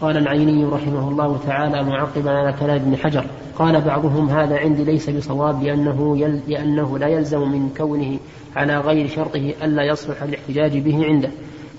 قال 0.00 0.16
العيني 0.16 0.64
رحمه 0.64 1.08
الله 1.08 1.40
تعالى 1.46 1.82
معقبا 1.82 2.30
على 2.30 2.52
كلام 2.60 2.76
ابن 2.76 2.96
حجر 2.96 3.24
قال 3.58 3.80
بعضهم 3.80 4.30
هذا 4.30 4.58
عندي 4.58 4.84
ليس 4.84 5.10
بصواب 5.10 5.62
لأنه, 5.62 6.18
يل 6.18 6.40
لأنه 6.48 6.98
لا 6.98 7.06
يلزم 7.06 7.40
من 7.40 7.74
كونه 7.76 8.18
على 8.56 8.78
غير 8.78 9.08
شرطه 9.08 9.54
ألا 9.62 9.82
يصلح 9.82 10.22
الاحتجاج 10.22 10.78
به 10.78 11.04
عنده 11.04 11.30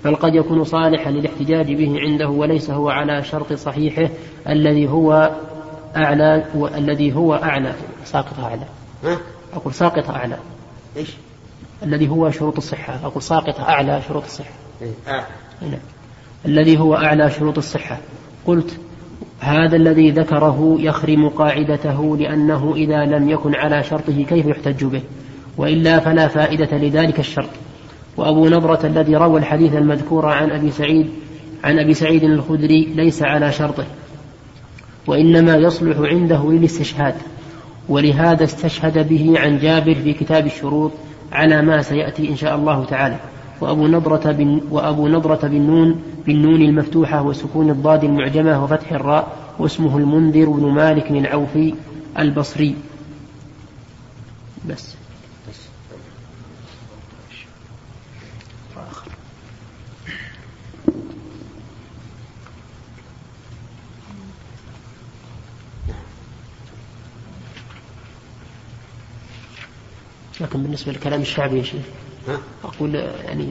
بل 0.04 0.16
قد 0.16 0.34
يكون 0.34 0.64
صالحا 0.64 1.10
للاحتجاج 1.10 1.72
به 1.72 2.00
عنده 2.00 2.28
وليس 2.28 2.70
هو 2.70 2.90
على 2.90 3.22
شرط 3.22 3.52
صحيحه 3.52 4.08
الذي 4.48 4.88
هو 4.88 5.30
أعلى 5.96 6.44
الذي 6.74 7.14
هو 7.14 7.34
أعلى 7.34 7.72
ساقط 8.04 8.40
أعلى؟ 8.40 8.66
أقول 9.54 9.74
ساقط 9.74 10.10
أعلى 10.10 10.36
إيش؟ 10.96 11.16
الذي 11.82 12.08
هو 12.08 12.30
شروط 12.30 12.56
الصحة 12.56 13.06
أقول 13.06 13.22
ساقط 13.22 13.60
أعلى 13.60 14.02
شروط 14.08 14.24
الصحة 14.24 14.50
إيه. 14.82 14.92
آه. 15.08 15.24
نعم. 15.62 15.80
الذي 16.46 16.78
هو 16.78 16.94
أعلى 16.94 17.30
شروط 17.30 17.58
الصحة. 17.58 17.98
قلت 18.46 18.76
هذا 19.40 19.76
الذي 19.76 20.10
ذكره 20.10 20.76
يخرم 20.80 21.28
قاعدته 21.28 22.16
لأنه 22.16 22.72
إذا 22.76 23.04
لم 23.04 23.30
يكن 23.30 23.54
على 23.54 23.82
شرطه 23.82 24.22
كيف 24.22 24.46
يحتج 24.46 24.84
به؟ 24.84 25.02
وإلا 25.56 25.98
فلا 25.98 26.28
فائدة 26.28 26.76
لذلك 26.76 27.18
الشرط. 27.18 27.48
وأبو 28.16 28.48
نضرة 28.48 28.86
الذي 28.86 29.16
روى 29.16 29.40
الحديث 29.40 29.74
المذكور 29.74 30.26
عن 30.26 30.50
أبي 30.50 30.70
سعيد 30.70 31.10
عن 31.64 31.78
أبي 31.78 31.94
سعيد 31.94 32.24
الخدري 32.24 32.84
ليس 32.94 33.22
على 33.22 33.52
شرطه. 33.52 33.84
وإنما 35.06 35.56
يصلح 35.56 35.98
عنده 35.98 36.52
للاستشهاد. 36.52 37.14
ولهذا 37.88 38.44
استشهد 38.44 39.08
به 39.08 39.34
عن 39.36 39.58
جابر 39.58 39.94
في 39.94 40.12
كتاب 40.12 40.46
الشروط 40.46 40.92
على 41.32 41.62
ما 41.62 41.82
سيأتي 41.82 42.28
إن 42.28 42.36
شاء 42.36 42.54
الله 42.54 42.84
تعالى. 42.84 43.16
وأبو 43.60 43.86
نضرة 43.86 44.32
بن 44.32 44.60
وأبو 44.70 45.08
نضرة 45.08 45.48
بالنون 45.48 46.02
بالنون 46.26 46.62
المفتوحة 46.62 47.22
وسكون 47.22 47.70
الضاد 47.70 48.04
المعجمة 48.04 48.64
وفتح 48.64 48.92
الراء 48.92 49.36
واسمه 49.58 49.98
المنذر 49.98 50.48
بن 50.48 50.70
مالك 50.70 51.10
العوفي 51.10 51.74
البصري 52.18 52.76
بس 54.68 54.94
لكن 70.40 70.62
بالنسبة 70.62 70.92
للكلام 70.92 71.20
الشعبي 71.20 71.58
يا 71.58 71.62
شيخ؟ 71.62 71.84
أقول 72.64 72.94
يعني 72.94 73.48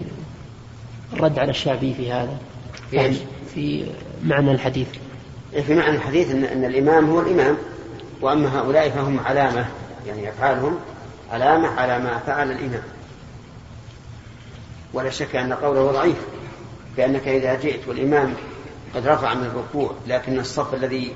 الرد 1.14 1.40
على 1.40 1.50
الشعبي 1.50 1.94
في 1.94 2.12
هذا 2.12 2.38
في 2.92 3.02
إيش؟ 3.02 3.18
في 3.54 3.86
معنى 4.24 4.52
الحديث. 4.52 4.88
إيه، 5.54 5.62
في 5.62 5.76
معنى 5.76 5.96
الحديث 5.96 6.32
أن, 6.32 6.44
أن 6.44 6.66
الإمام 6.66 7.10
هو 7.10 7.22
الإمام 7.22 7.58
وأما 8.22 8.60
هؤلاء 8.60 8.90
فهم 8.90 9.20
علامة 9.20 9.66
يعني 10.08 10.30
أفعالهم 10.30 10.80
علامة 11.32 11.68
على 11.68 12.00
ما 12.00 12.18
فعل 12.18 12.52
الإمام. 12.52 12.84
ولا 14.94 15.10
شك 15.10 15.36
أن 15.36 15.54
قوله 15.54 15.92
ضعيف 15.92 16.18
بأنك 16.98 17.28
إذا 17.28 17.56
جئت 17.56 17.88
والإمام 17.88 18.34
قد 18.96 19.08
رفع 19.08 19.34
من 19.34 19.46
الركوع 19.46 19.92
لكن 20.08 20.40
الصف 20.40 20.74
الذي 20.74 21.16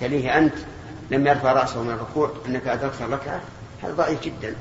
تليه 0.00 0.38
أنت 0.38 0.54
لم 1.10 1.26
يرفع 1.26 1.52
رأسه 1.52 1.82
من 1.82 1.90
الركوع 1.90 2.30
أنك 2.46 2.66
أدركت 2.68 3.02
الركعة 3.02 3.40
هذا 3.82 3.94
ضعيف 3.94 4.22
جدا. 4.22 4.54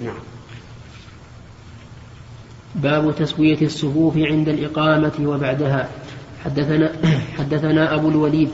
نعم. 0.00 0.14
باب 2.74 3.14
تسوية 3.16 3.62
الصفوف 3.62 4.16
عند 4.16 4.48
الإقامة 4.48 5.12
وبعدها. 5.20 5.88
حدثنا 6.44 6.92
حدثنا 7.38 7.94
أبو 7.94 8.08
الوليد 8.08 8.48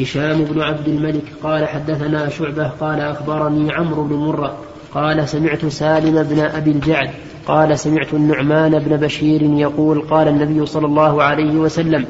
هشام 0.00 0.44
بن 0.44 0.60
عبد 0.60 0.88
الملك 0.88 1.24
قال 1.42 1.68
حدثنا 1.68 2.28
شعبة 2.28 2.68
قال 2.68 3.00
أخبرني 3.00 3.72
عمرو 3.72 4.04
بن 4.04 4.16
مرة 4.16 4.58
قال 4.94 5.28
سمعت 5.28 5.66
سالم 5.66 6.22
بن 6.22 6.38
أبي 6.40 6.70
الجعد 6.70 7.10
قال 7.46 7.78
سمعت 7.78 8.14
النعمان 8.14 8.78
بن 8.78 8.96
بشير 8.96 9.42
يقول 9.42 10.00
قال 10.00 10.28
النبي 10.28 10.66
صلى 10.66 10.86
الله 10.86 11.22
عليه 11.22 11.52
وسلم 11.52 12.06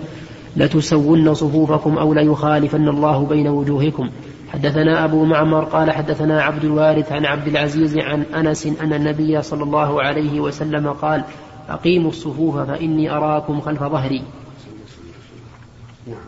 لتسون 0.56 1.34
صفوفكم 1.34 1.98
أو 1.98 2.14
ليخالفن 2.14 2.88
الله 2.88 3.26
بين 3.26 3.48
وجوهكم. 3.48 4.10
حدثنا 4.54 5.04
أبو 5.04 5.24
معمر 5.24 5.64
قال 5.64 5.90
حدثنا 5.90 6.42
عبد 6.42 6.64
الوارث 6.64 7.12
عن 7.12 7.26
عبد 7.26 7.46
العزيز 7.46 7.98
عن 7.98 8.22
أنس 8.22 8.66
أن 8.66 8.92
النبي 8.92 9.42
صلى 9.42 9.62
الله 9.62 10.02
عليه 10.02 10.40
وسلم 10.40 10.92
قال 10.92 11.24
أقيموا 11.68 12.10
الصفوف 12.10 12.56
فإني 12.56 13.10
أراكم 13.10 13.60
خلف 13.60 13.82
ظهري. 13.82 14.24
نعم 16.06 16.24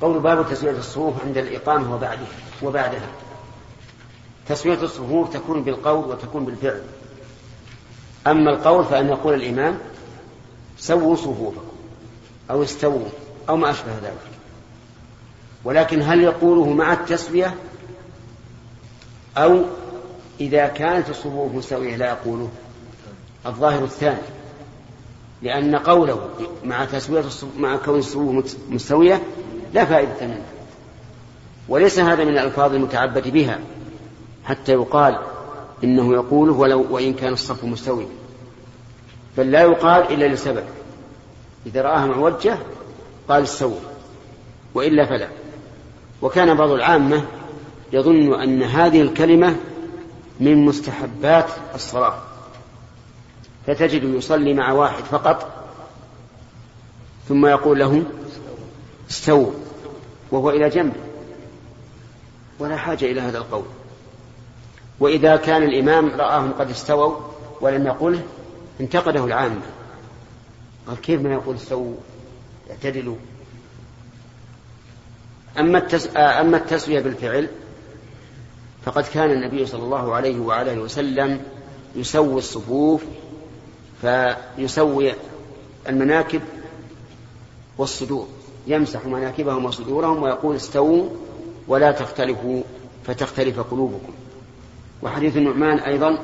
قول 0.00 0.18
باب 0.18 0.46
تسوية 0.50 0.78
الصفوف 0.78 1.24
عند 1.26 1.38
الإقامة 1.38 1.94
وبعدها 1.94 2.26
وبعدها. 2.62 3.08
تسوية 4.46 4.82
الصفوف 4.82 5.32
تكون 5.32 5.62
بالقول 5.62 6.10
وتكون 6.10 6.44
بالفعل. 6.44 6.82
أما 8.26 8.50
القول 8.50 8.84
فأن 8.84 9.08
يقول 9.08 9.34
الإمام 9.34 9.78
سووا 10.76 11.16
صفوفكم 11.16 11.72
أو 12.50 12.62
استووا 12.62 13.08
أو 13.48 13.56
ما 13.56 13.70
أشبه 13.70 13.92
ذلك. 14.02 14.31
ولكن 15.64 16.02
هل 16.02 16.20
يقوله 16.20 16.72
مع 16.72 16.92
التسوية 16.92 17.54
أو 19.36 19.62
إذا 20.40 20.66
كانت 20.66 21.10
الصفوف 21.10 21.54
مستوية 21.54 21.96
لا 21.96 22.06
يقوله. 22.06 22.48
الظاهر 23.46 23.84
الثاني. 23.84 24.22
لأن 25.42 25.76
قوله 25.76 26.30
مع 26.64 26.84
تسوية 26.84 27.24
مع 27.58 27.76
كون 27.76 27.98
الصفوف 27.98 28.56
مستوية 28.70 29.22
لا 29.74 29.84
فائدة 29.84 30.26
منه 30.26 30.42
وليس 31.68 31.98
هذا 31.98 32.24
من 32.24 32.30
الألفاظ 32.30 32.74
المتعبد 32.74 33.28
بها. 33.28 33.58
حتى 34.44 34.72
يقال 34.72 35.18
إنه 35.84 36.12
يقوله 36.12 36.52
ولو 36.52 36.86
وإن 36.90 37.14
كان 37.14 37.32
الصف 37.32 37.64
مستوي 37.64 38.06
بل 39.38 39.50
لا 39.50 39.62
يقال 39.62 40.12
إلا 40.12 40.34
لسبب. 40.34 40.64
إذا 41.66 41.82
رآها 41.82 42.06
معوجة 42.06 42.58
قال 43.28 43.42
استووا 43.42 43.80
وإلا 44.74 45.06
فلا. 45.06 45.41
وكان 46.22 46.54
بعض 46.54 46.70
العامة 46.70 47.24
يظن 47.92 48.40
أن 48.42 48.62
هذه 48.62 49.02
الكلمة 49.02 49.56
من 50.40 50.64
مستحبات 50.64 51.50
الصلاة. 51.74 52.18
فتجد 53.66 54.04
يصلي 54.04 54.54
مع 54.54 54.72
واحد 54.72 55.04
فقط 55.04 55.50
ثم 57.28 57.46
يقول 57.46 57.78
له 57.78 58.04
استووا 59.10 59.50
وهو 60.30 60.50
إلى 60.50 60.68
جنبه 60.68 61.00
ولا 62.58 62.76
حاجة 62.76 63.04
إلى 63.04 63.20
هذا 63.20 63.38
القول. 63.38 63.64
وإذا 65.00 65.36
كان 65.36 65.62
الإمام 65.62 66.08
رآهم 66.08 66.52
قد 66.52 66.70
استووا 66.70 67.16
ولم 67.60 67.86
يقله 67.86 68.22
انتقده 68.80 69.24
العامة. 69.24 69.62
قال 70.86 71.00
كيف 71.00 71.20
ما 71.20 71.32
يقول 71.32 71.56
استووا؟ 71.56 71.94
اعتدلوا. 72.70 73.16
أما, 75.58 75.78
التس... 75.78 76.08
أما 76.16 76.56
التسوية 76.56 77.00
بالفعل 77.00 77.48
فقد 78.84 79.04
كان 79.04 79.30
النبي 79.30 79.66
صلى 79.66 79.82
الله 79.82 80.14
عليه 80.14 80.40
وعلى 80.40 80.78
وسلم 80.78 81.40
يسوي 81.96 82.38
الصفوف 82.38 83.04
فيسوي 84.00 85.12
المناكب 85.88 86.40
والصدور 87.78 88.28
يمسح 88.66 89.06
مناكبهم 89.06 89.64
وصدورهم 89.64 90.22
ويقول 90.22 90.56
استووا 90.56 91.08
ولا 91.68 91.92
تختلفوا 91.92 92.62
فتختلف 93.06 93.60
قلوبكم. 93.60 94.12
وحديث 95.02 95.36
النعمان 95.36 95.78
أيضا 95.78 96.18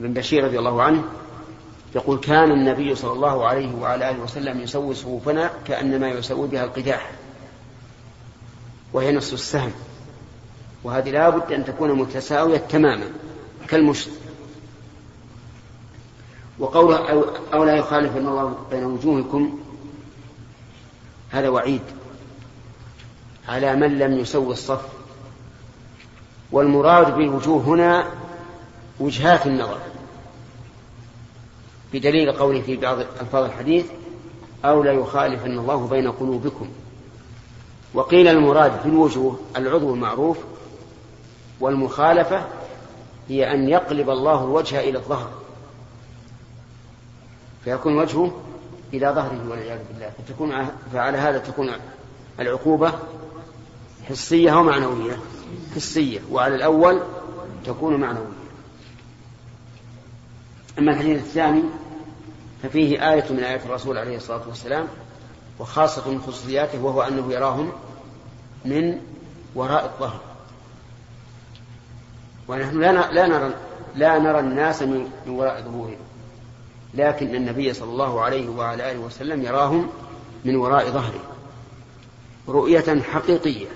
بن 0.00 0.12
بشير 0.12 0.44
رضي 0.44 0.58
الله 0.58 0.82
عنه 0.82 1.04
يقول 1.94 2.18
كان 2.18 2.50
النبي 2.50 2.94
صلى 2.94 3.12
الله 3.12 3.46
عليه 3.46 3.74
وعلى 3.74 4.10
آله 4.10 4.22
وسلم 4.22 4.60
يسوي 4.60 4.94
صفوفنا 4.94 5.50
كأنما 5.66 6.08
يسوي 6.08 6.48
بها 6.48 6.64
القداح 6.64 7.10
وهي 8.92 9.12
نصف 9.12 9.34
السهم 9.34 9.72
وهذه 10.84 11.10
لا 11.10 11.28
بد 11.28 11.52
أن 11.52 11.64
تكون 11.64 11.92
متساوية 11.92 12.58
تماما 12.58 13.06
كالمشط 13.68 14.10
وقوله 16.58 17.24
أو 17.52 17.64
لا 17.64 17.76
يخالف 17.76 18.16
الله 18.16 18.56
بين 18.70 18.84
وجوهكم 18.84 19.60
هذا 21.30 21.48
وعيد 21.48 21.82
على 23.48 23.76
من 23.76 23.98
لم 23.98 24.18
يسوي 24.18 24.52
الصف. 24.52 24.80
والمراد 26.52 27.14
بالوجوه 27.16 27.62
هنا 27.62 28.08
وجهات 29.00 29.46
النظر. 29.46 29.78
بدليل 31.94 32.32
قوله 32.32 32.60
في 32.60 32.76
بعض 32.76 32.98
ألفاظ 32.98 33.44
الحديث 33.44 33.86
أو 34.64 34.82
لا 34.82 34.92
يخالفن 34.92 35.58
الله 35.58 35.86
بين 35.86 36.10
قلوبكم. 36.10 36.68
وقيل 37.94 38.28
المراد 38.28 38.84
بالوجوه 38.84 39.38
العضو 39.56 39.94
المعروف 39.94 40.38
والمخالفة 41.60 42.46
هي 43.28 43.54
أن 43.54 43.68
يقلب 43.68 44.10
الله 44.10 44.44
الوجه 44.44 44.80
إلى 44.80 44.98
الظهر. 44.98 45.30
فيكون 47.64 47.98
وجهه 47.98 48.40
إلى 48.94 49.06
ظهره 49.08 49.50
والعياذ 49.50 49.78
بالله. 49.92 50.10
فتكون 50.18 50.66
فعلى 50.92 51.18
هذا 51.18 51.38
تكون 51.38 51.70
العقوبة 52.40 52.92
حسية 54.08 54.54
أو 54.54 54.62
معنوية؟ 54.62 55.18
حسية. 55.74 56.20
وعلى 56.32 56.54
الأول 56.54 57.00
تكون 57.64 57.96
معنوية. 57.96 58.44
أما 60.78 60.92
الحديث 60.92 61.18
الثاني 61.18 61.62
ففيه 62.64 63.12
آية 63.12 63.24
من 63.30 63.44
آيات 63.44 63.66
الرسول 63.66 63.98
عليه 63.98 64.16
الصلاة 64.16 64.48
والسلام 64.48 64.88
وخاصة 65.58 66.10
من 66.10 66.20
خصوصياته 66.20 66.84
وهو 66.84 67.02
أنه 67.02 67.32
يراهم 67.32 67.72
من 68.64 69.00
وراء 69.54 69.84
الظهر 69.84 70.20
ونحن 72.48 72.80
لا 72.80 73.12
لا 73.12 73.26
نرى 73.26 73.54
لا 73.96 74.18
نرى 74.18 74.40
الناس 74.40 74.82
من 74.82 75.10
وراء 75.26 75.62
ظهورهم 75.62 75.96
لكن 76.94 77.34
النبي 77.34 77.72
صلى 77.72 77.90
الله 77.90 78.20
عليه 78.20 78.48
وعلى 78.48 78.90
آله 78.92 79.00
وسلم 79.00 79.42
يراهم 79.42 79.88
من 80.44 80.56
وراء 80.56 80.90
ظهره 80.90 81.20
رؤية 82.48 83.02
حقيقية 83.02 83.68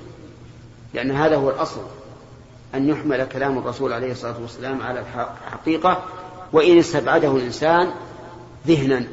لأن 0.94 1.10
هذا 1.10 1.36
هو 1.36 1.50
الأصل 1.50 1.82
أن 2.74 2.88
يحمل 2.88 3.24
كلام 3.24 3.58
الرسول 3.58 3.92
عليه 3.92 4.12
الصلاة 4.12 4.40
والسلام 4.42 4.82
على 4.82 5.00
الحقيقة 5.00 6.04
وإن 6.52 6.78
استبعده 6.78 7.36
الإنسان 7.36 7.90
ذهنا 8.68 9.04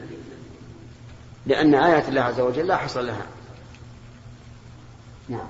لأن 1.45 1.75
آيات 1.75 2.09
الله 2.09 2.21
عز 2.21 2.39
وجل 2.39 2.67
لا 2.67 2.77
حصل 2.77 3.07
لها. 3.07 3.25
نعم. 5.29 5.47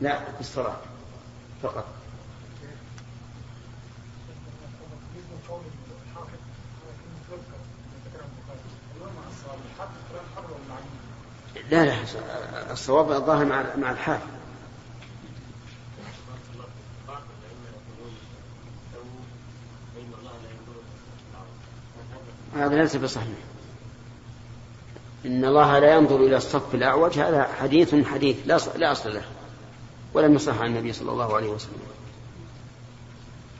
لا 0.00 0.18
في 0.18 0.40
الصلاة 0.40 0.76
فقط. 1.62 1.84
لا 11.70 11.84
لا 11.84 11.94
الصواب 12.70 13.12
الظاهر 13.12 13.44
مع 13.44 13.76
مع 13.76 13.90
الحال 13.90 14.20
هذا 22.74 22.82
ليس 22.82 22.96
بصحيح. 22.96 23.28
إن 25.26 25.44
الله 25.44 25.78
لا 25.78 25.94
ينظر 25.94 26.16
إلى 26.16 26.36
الصف 26.36 26.74
الأعوج 26.74 27.18
هذا 27.18 27.48
حديث 27.60 27.94
حديث 27.94 28.36
لا 28.46 28.58
لا 28.76 28.92
أصل 28.92 29.14
له 29.14 29.22
ولم 30.14 30.34
يصح 30.34 30.58
عن 30.58 30.66
النبي 30.66 30.92
صلى 30.92 31.10
الله 31.10 31.36
عليه 31.36 31.48
وسلم. 31.48 31.72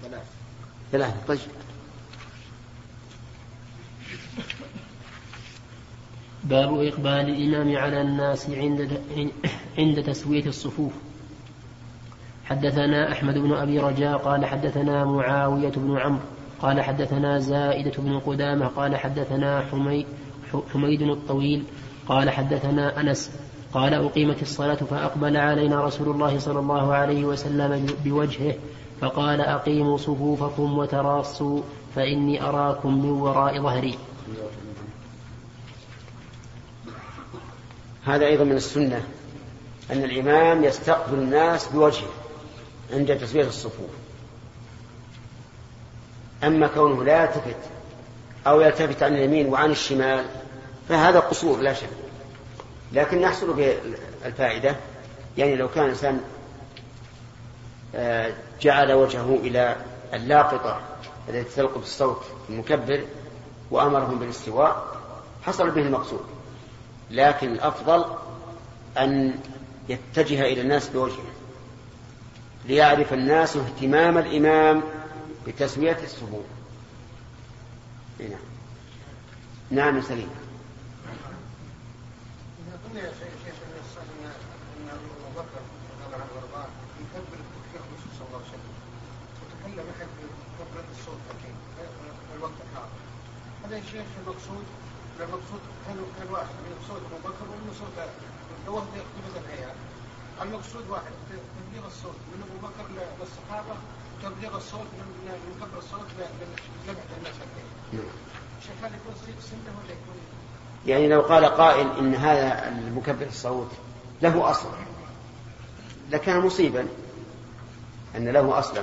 ثلاثة 0.03 0.25
ثلاثة 0.93 1.15
طيب. 1.29 1.39
باب 6.45 6.81
إقبال 6.81 7.09
الإمام 7.09 7.77
على 7.77 8.01
الناس 8.01 8.51
عند 8.51 9.01
عند 9.79 10.03
تسوية 10.03 10.47
الصفوف. 10.47 10.93
حدثنا 12.45 13.13
أحمد 13.13 13.39
بن 13.39 13.53
أبي 13.53 13.79
رجاء 13.79 14.19
قال 14.19 14.47
حدثنا 14.47 15.05
معاوية 15.05 15.73
بن 15.77 15.99
عمرو 15.99 16.25
قال 16.63 16.81
حدثنا 16.81 17.39
زائدة 17.39 17.93
بن 17.99 18.19
قدامة 18.19 18.67
قال 18.67 18.97
حدثنا 18.97 19.61
حمي 19.61 20.07
حميد 20.73 21.03
الطويل 21.03 21.65
قال 22.09 22.31
حدثنا 22.31 23.01
أنس 23.01 23.31
قال 23.75 23.95
أقيمت 23.95 24.43
الصلاة 24.43 24.75
فأقبل 24.75 25.37
علينا 25.37 25.85
رسول 25.85 26.09
الله 26.09 26.39
صلى 26.39 26.59
الله 26.59 26.95
عليه 26.95 27.25
وسلم 27.25 27.87
بوجهه 28.05 28.55
فقال 29.01 29.41
أقيموا 29.41 29.97
صفوفكم 29.97 30.79
وتراصوا 30.79 31.63
فإني 31.95 32.43
أراكم 32.43 33.05
من 33.05 33.11
وراء 33.11 33.63
ظهري. 33.63 33.99
هذا 38.05 38.27
أيضا 38.27 38.45
من 38.45 38.57
السنة 38.57 39.03
أن 39.91 40.05
الإمام 40.05 40.65
يستقبل 40.65 41.19
الناس 41.19 41.69
بوجهه 41.69 42.09
عند 42.93 43.17
تسوية 43.17 43.47
الصفوف. 43.47 44.04
أما 46.47 46.67
كونه 46.67 47.05
لا 47.05 47.23
يلتفت 47.23 47.57
أو 48.47 48.61
يلتفت 48.61 49.03
عن 49.03 49.15
اليمين 49.15 49.47
وعن 49.47 49.71
الشمال 49.71 50.25
فهذا 50.89 51.21
قصور 51.21 51.61
لا 51.61 51.73
شك. 51.73 51.89
لكن 52.93 53.21
يحصل 53.21 53.53
به 53.53 53.77
الفائدة 54.25 54.77
يعني 55.39 55.57
لو 55.57 55.69
كان 55.69 55.85
الإنسان 55.85 56.21
آه، 57.95 58.33
جعل 58.61 58.93
وجهه 58.93 59.39
إلى 59.43 59.77
اللاقطة 60.15 60.81
التي 61.29 61.57
تلقط 61.57 61.83
الصوت 61.83 62.23
المكبر 62.51 63.05
وأمرهم 63.71 64.19
بالاستواء 64.19 64.87
حصل 65.43 65.71
به 65.71 65.81
المقصود. 65.81 66.25
لكن 67.11 67.53
الأفضل 67.53 68.05
أن 68.99 69.35
يتجه 69.89 70.41
إلى 70.41 70.61
الناس 70.61 70.89
بوجهه 70.89 71.35
ليعرف 72.65 73.13
الناس 73.13 73.57
اهتمام 73.57 74.19
الإمام 74.19 74.83
بتسوية 75.47 75.99
الصفوف 76.05 76.45
نعم. 78.21 78.39
نعم 79.71 80.03
سليم. 80.03 80.31
قلنا 82.85 83.01
يا 83.01 83.13
شيخ 83.13 83.55
إن 84.81 84.89
أبو 84.89 85.41
بكر 85.41 85.63
يكبر 87.01 87.39
وتكلم 89.43 89.87
بكبرة 90.59 90.85
الصوت؟ 90.93 91.19
في 92.31 92.37
الوقت 92.37 92.53
هذا 92.75 92.89
هذا 93.65 93.77
يا 93.77 93.83
شيخ 93.83 94.07
المقصود. 94.21 94.65
المقصود 95.21 95.61
هل 95.89 96.31
واحد. 96.33 96.47
من 96.47 96.85
صوت 96.89 97.03
أبو 97.11 97.29
بكر 97.29 97.45
ومن 97.45 97.75
صوت 97.79 98.09
المقصود 100.43 100.89
واحد. 100.89 101.13
تبليغ 101.31 101.87
الصوت 101.87 102.17
من 102.33 102.43
أبو 102.43 102.67
بكر 102.67 102.87
للصحابة 103.21 103.75
تبليغ 104.25 104.57
الصوت 104.57 104.81
من 104.81 105.27
من 105.27 105.61
كبر 105.61 105.79
الصوت 105.79 106.07
يعني 110.87 111.09
لو 111.09 111.21
قال 111.21 111.45
قائل 111.45 111.99
إن 111.99 112.15
هذا 112.15 112.69
المكبر 112.69 113.27
الصوت 113.27 113.71
له 114.23 114.51
أصل 114.51 114.69
لكان 116.11 116.41
مصيبا 116.41 116.87
أن 118.17 118.29
له 118.29 118.59
أصلا. 118.59 118.83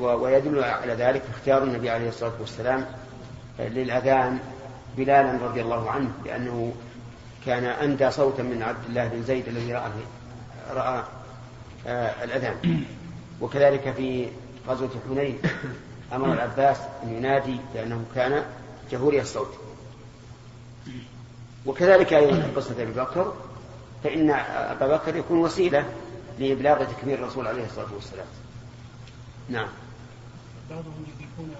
ويدل 0.00 0.64
على 0.64 0.94
ذلك 0.94 1.22
اختيار 1.34 1.62
النبي 1.62 1.90
عليه 1.90 2.08
الصلاة 2.08 2.32
والسلام 2.40 2.86
للأذان 3.58 4.38
بلالا 4.96 5.46
رضي 5.46 5.62
الله 5.62 5.90
عنه 5.90 6.12
لأنه 6.24 6.74
كان 7.46 7.64
أندى 7.64 8.10
صوتا 8.10 8.42
من 8.42 8.62
عبد 8.62 8.84
الله 8.88 9.08
بن 9.08 9.22
زيد 9.22 9.48
الذي 9.48 9.72
رأى 9.72 9.90
رأى 10.70 11.04
آه 11.86 12.24
الأذان. 12.24 12.84
وكذلك 13.40 13.92
في 13.96 14.28
غزوة 14.68 14.90
حنين 15.08 15.38
أمر 16.12 16.32
العباس 16.32 16.76
أن 17.02 17.16
ينادي 17.16 17.56
لأنه 17.74 18.04
كان 18.14 18.44
جهوري 18.90 19.20
الصوت. 19.20 19.54
وكذلك 21.66 22.12
أيضا 22.12 22.50
قصة 22.56 22.82
أبي 22.82 22.92
بكر 22.92 23.34
فإن 24.04 24.30
أبا 24.30 24.96
بكر 24.96 25.16
يكون 25.16 25.38
وسيلة 25.38 25.92
لإبلاغ 26.38 26.84
تكبير 26.84 27.18
الرسول 27.18 27.46
عليه 27.46 27.64
الصلاة 27.64 27.94
والسلام. 27.94 28.26
نعم. 29.48 29.68
بعضهم 30.70 31.04
يضيفون 31.14 31.54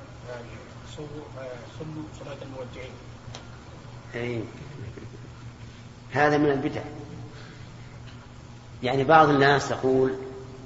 صلوا 0.97 2.05
صلاة 2.21 2.37
الموجعين. 2.43 2.93
أي 4.15 4.43
هذا 6.13 6.39
من 6.39 6.51
البدع. 6.51 6.83
يعني 8.83 9.05
بعض 9.05 9.29
الناس 9.29 9.71
يقول 9.71 10.15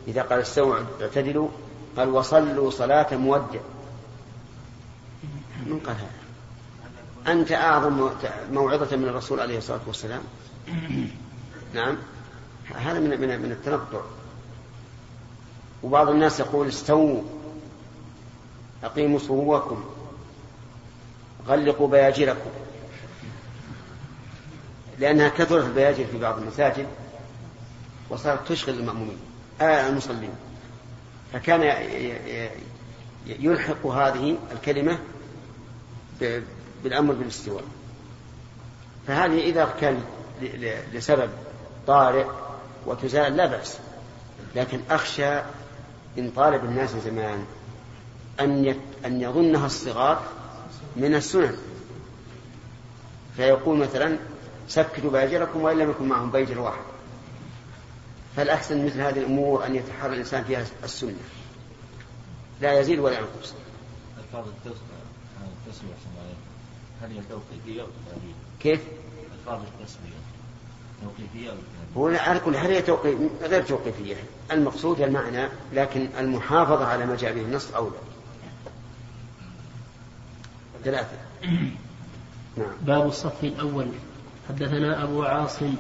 إذا 0.08 0.22
قال 0.22 0.40
استووا 0.40 0.76
اعتدلوا. 1.02 1.48
قال 1.96 2.08
وصلوا 2.08 2.70
صلاة 2.70 3.16
مودع. 3.16 3.60
من 5.66 5.80
قال 5.86 5.96
هذا؟ 5.96 6.24
أنت 7.32 7.52
أعظم 7.52 8.10
موعظة 8.52 8.96
من 8.96 9.04
الرسول 9.04 9.40
عليه 9.40 9.58
الصلاة 9.58 9.80
والسلام؟ 9.86 10.22
نعم. 11.74 11.96
هذا 12.74 13.00
من 13.00 13.20
من 13.20 13.42
من 13.42 13.52
التنطع. 13.52 14.00
وبعض 15.82 16.08
الناس 16.08 16.40
يقول 16.40 16.68
استووا 16.68 17.22
أقيموا 18.84 19.18
صفوفكم 19.18 19.84
غلقوا 21.48 21.88
بياجركم. 21.88 22.50
لأنها 24.98 25.28
كثرت 25.28 25.64
البياجر 25.64 26.06
في 26.06 26.18
بعض 26.18 26.38
المساجد 26.38 26.86
وصارت 28.10 28.48
تشغل 28.48 28.74
المأمومين. 28.74 29.18
آه 29.60 29.88
المصلين. 29.88 30.34
فكان 31.32 31.62
يلحق 33.26 33.86
هذه 33.86 34.36
الكلمة 34.52 34.98
بالأمر 36.84 37.14
بالاستواء. 37.14 37.64
فهذه 39.06 39.40
إذا 39.40 39.74
كان 39.80 40.04
لسبب 40.92 41.30
طارئ 41.86 42.26
وتزال 42.86 43.36
لا 43.36 43.46
بأس. 43.46 43.78
لكن 44.56 44.80
أخشى 44.90 45.38
إن 46.18 46.30
طالب 46.36 46.64
الناس 46.64 46.90
زمان 46.90 47.44
أن 48.40 48.76
أن 49.06 49.20
يظنها 49.20 49.66
الصغار 49.66 50.22
من 50.96 51.14
السنن. 51.14 51.56
فيقول 53.36 53.78
مثلا 53.78 54.18
سكتوا 54.68 55.10
بأجركم 55.10 55.62
وإن 55.62 55.78
لم 55.78 55.90
يكن 55.90 56.08
معهم 56.08 56.30
بيجر 56.30 56.60
واحد. 56.60 56.93
فالأحسن 58.36 58.86
مثل 58.86 59.00
هذه 59.00 59.18
الأمور 59.18 59.66
أن 59.66 59.74
يتحرى 59.74 60.12
الإنسان 60.12 60.44
فيها 60.44 60.64
السنة؟ 60.84 61.14
لا 62.60 62.80
يزيد 62.80 62.98
ولا 62.98 63.18
ينقص. 63.18 63.54
ألفاظ 64.18 64.44
التسمية 64.48 65.94
هل 67.02 67.10
هي 67.10 67.20
توقيفية 67.30 67.82
أو 67.82 67.86
كيف؟ 68.60 68.80
ألفاظ 69.38 69.60
التسمية 69.60 70.14
توقيفية 71.02 71.50
أو 71.50 71.56
هو 71.96 72.06
على 72.08 72.40
كل 72.40 72.56
حال 72.56 72.70
هي 72.70 72.82
توقيف 72.82 73.18
غير 73.42 73.62
توقيفية؟ 73.62 74.16
المقصود 74.52 75.00
المعنى 75.00 75.48
لكن 75.72 76.08
المحافظة 76.18 76.86
على 76.86 77.06
ما 77.06 77.16
جاء 77.16 77.34
به 77.34 77.40
النص 77.40 77.72
أولى. 77.74 77.96
ثلاثة. 80.84 81.16
نعم. 82.56 82.72
باب 82.82 83.06
الصف 83.06 83.44
الأول. 83.44 83.88
حدثنا 84.48 85.04
أبو 85.04 85.22
عاصم 85.22 85.74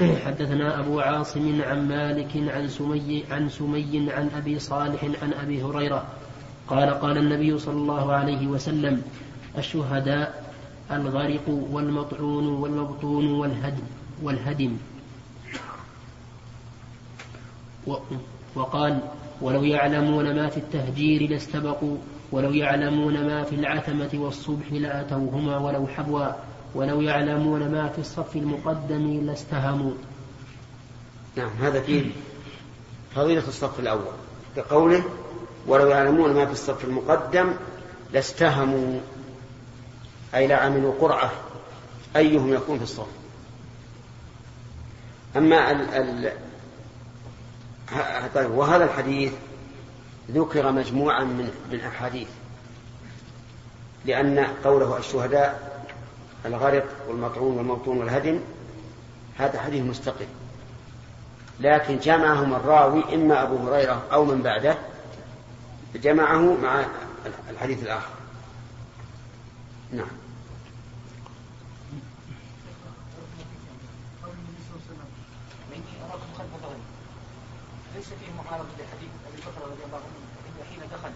حدثنا 0.00 0.80
أبو 0.80 1.00
عاصم 1.00 1.62
عن 1.62 1.88
مالك 1.88 2.30
عن 2.36 2.68
سمي 2.68 3.24
عن 3.30 3.48
سمي 3.48 4.12
عن 4.12 4.30
أبي 4.36 4.58
صالح 4.58 5.04
عن 5.22 5.32
أبي 5.32 5.62
هريرة 5.62 6.04
قال 6.68 6.90
قال 6.90 7.18
النبي 7.18 7.58
صلى 7.58 7.74
الله 7.74 8.12
عليه 8.12 8.46
وسلم 8.46 9.02
الشهداء 9.58 10.52
الغرق 10.90 11.48
والمطعون 11.48 12.46
والمبطون 12.46 13.32
والهدم. 13.32 13.82
والهدم 14.22 14.76
وقال 18.54 18.98
ولو 19.40 19.64
يعلمون 19.64 20.34
ما 20.34 20.48
في 20.48 20.56
التهجير 20.56 21.30
لاستبقوا 21.30 21.96
ولو 22.32 22.52
يعلمون 22.52 23.26
ما 23.26 23.42
في 23.42 23.54
العتمة 23.54 24.10
والصبح 24.14 24.72
لأتوهما 24.72 25.58
ولو 25.58 25.86
حبوا. 25.86 26.49
ولو 26.74 27.00
يعلمون 27.00 27.68
ما 27.70 27.88
في 27.88 27.98
الصف 27.98 28.36
المقدم 28.36 29.26
لاستهموا 29.26 29.92
نعم 31.36 31.50
هذا 31.60 31.80
فيه 31.80 32.10
فضيلة 33.14 33.48
الصف 33.48 33.80
الأول 33.80 34.12
كقوله 34.56 35.04
ولو 35.66 35.88
يعلمون 35.88 36.34
ما 36.34 36.46
في 36.46 36.52
الصف 36.52 36.84
المقدم 36.84 37.54
لاستهموا 38.12 39.00
أي 40.34 40.46
لعملوا 40.46 40.94
قرعة 41.00 41.30
أيهم 42.16 42.54
يكون 42.54 42.78
في 42.78 42.84
الصف. 42.84 43.06
أما 45.36 45.70
ال 45.70 45.80
ال 45.94 46.32
طيب 48.34 48.50
وهذا 48.50 48.84
الحديث 48.84 49.32
ذكر 50.30 50.72
مجموعا 50.72 51.24
من 51.24 51.50
من 51.72 51.80
أحاديث 51.80 52.28
لأن 54.04 54.38
قوله 54.64 54.98
الشهداء 54.98 55.69
الغرق 56.46 56.86
والمطعون 57.08 57.56
والموطون 57.56 57.98
والهدم 57.98 58.40
هذا 59.38 59.60
حديث 59.60 59.84
مستقل. 59.84 60.26
لكن 61.60 61.98
جمعهم 61.98 62.54
الراوي 62.54 63.14
إما 63.14 63.42
أبو 63.42 63.56
هريرة 63.56 64.02
أو 64.12 64.24
من 64.24 64.42
بعده 64.42 64.78
جمعه 65.94 66.56
مع 66.62 66.84
الحديث 67.50 67.82
الآخر. 67.82 68.10
نعم. 69.92 70.20
ليس 77.96 78.08
فيه 78.08 78.32
معارضة 78.32 78.68
لحديث 78.78 79.10
أبي 79.28 79.40
بكر 79.40 79.70
رضي 79.70 79.84
الله 79.86 79.96
عنه 79.96 80.64
حين 80.70 80.80
دخل 80.92 81.12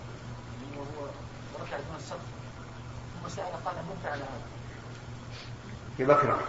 وهو 0.76 1.09
وركع 1.54 1.76
دون 1.76 1.97
الصف 1.97 2.21
ثم 3.23 3.28
سأل 3.28 3.64
قال 3.64 3.76
من 3.76 4.00
فعل 4.04 4.19
هذا؟ 4.19 4.54
في 5.97 6.05
بكرة. 6.05 6.41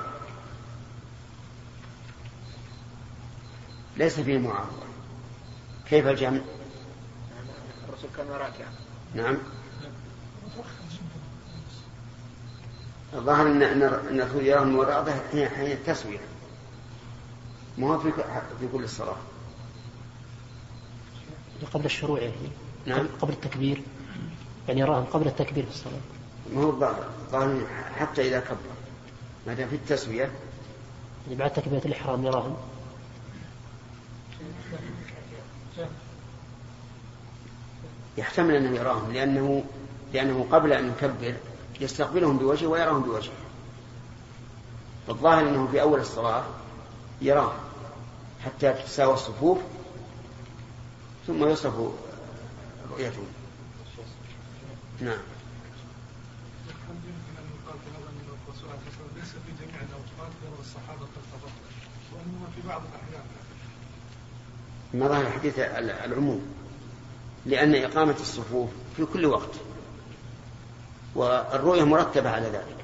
ليس 3.97 4.19
فيه 4.19 4.37
معارضة 4.37 4.85
كيف 5.89 6.07
الجمع؟ 6.07 6.39
الرسول 7.89 8.09
كان 8.17 8.27
راكعا 8.27 8.73
نعم. 9.15 9.37
الظاهر 13.13 13.47
ان 13.47 13.61
ان 13.61 13.83
إن 13.83 14.21
الرسول 14.21 14.45
يرى 14.45 14.59
المراده 14.61 15.15
حين 15.31 15.49
حين 15.49 15.71
التسوية. 15.71 16.19
ما 17.77 17.87
هو 17.87 17.99
في 17.99 18.11
في 18.59 18.67
كل 18.73 18.83
الصلاة. 18.83 19.17
قبل 21.73 21.85
الشروع 21.85 22.19
يعني. 22.19 22.49
نعم. 22.85 23.07
قبل 23.21 23.33
التكبير. 23.33 23.81
يعني 24.67 24.79
يراهم 24.79 25.03
قبل 25.03 25.27
التكبير 25.27 25.65
في 25.65 25.71
الصلاة. 25.71 25.99
ما 26.53 26.61
هو 26.63 26.69
الظاهر. 26.69 27.67
حتى 27.99 28.27
إذا 28.27 28.39
كبر. 28.39 28.75
ما 29.47 29.53
دام 29.53 29.69
في 29.69 29.75
التسوية؟ 29.75 30.31
يعني 31.25 31.35
بعد 31.39 31.53
تكبيرة 31.53 31.85
الإحرام 31.85 32.25
يراهم 32.25 32.57
يحتمل 38.17 38.55
أنه 38.55 38.75
يراهم 38.75 39.11
لأنه 39.11 39.63
لأنه 40.13 40.47
قبل 40.51 40.73
أن 40.73 40.87
يكبر 40.87 41.35
يستقبلهم 41.81 42.37
بوجهه 42.37 42.67
ويراهم 42.67 43.01
بوجهه. 43.01 43.33
الظاهر 45.09 45.49
أنه 45.49 45.67
في 45.67 45.81
أول 45.81 45.99
الصلاة 45.99 46.43
يراهم 47.21 47.57
حتى 48.45 48.73
تتساوى 48.73 49.13
الصفوف 49.13 49.57
ثم 51.27 51.47
يصف 51.47 51.73
رؤيته. 52.91 53.23
نعم 55.01 55.19
ليس 59.15 59.29
في 59.29 59.51
جميع 59.65 59.81
الاوقات 59.81 60.31
الصحابه 60.59 61.01
قد 61.01 61.51
وانما 62.13 62.47
في 62.55 62.67
بعض 62.67 62.81
الاحيان 62.81 63.25
ظهر 64.99 65.21
الحديث 65.21 65.59
العموم 65.59 66.55
لأن 67.45 67.75
إقامة 67.75 68.15
الصفوف 68.19 68.69
في 68.97 69.05
كل 69.05 69.25
وقت 69.25 69.49
والرؤية 71.15 71.83
مرتبة 71.83 72.29
على 72.29 72.45
ذلك. 72.45 72.77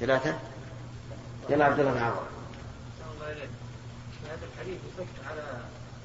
ثلاثة؟ 0.00 0.38
يلا 1.48 1.64
عبد 1.64 1.80
الله 1.80 1.92
بن 1.92 1.98
عمر 1.98 2.26
هذا 4.30 4.46
الحديث 4.54 4.78
يصف 4.88 5.30
على 5.30 5.44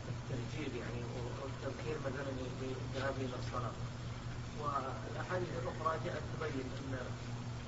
التهجير 0.09 0.75
يعني 0.81 1.01
والتبكير 1.41 1.95
مثلا 2.05 2.31
للذهاب 2.61 3.13
إلى 3.17 3.35
الصلاة. 3.47 3.71
والأحاديث 4.61 5.49
الأخرى 5.63 5.99
جاءت 6.05 6.23
تبين 6.33 6.67
أن 6.79 6.97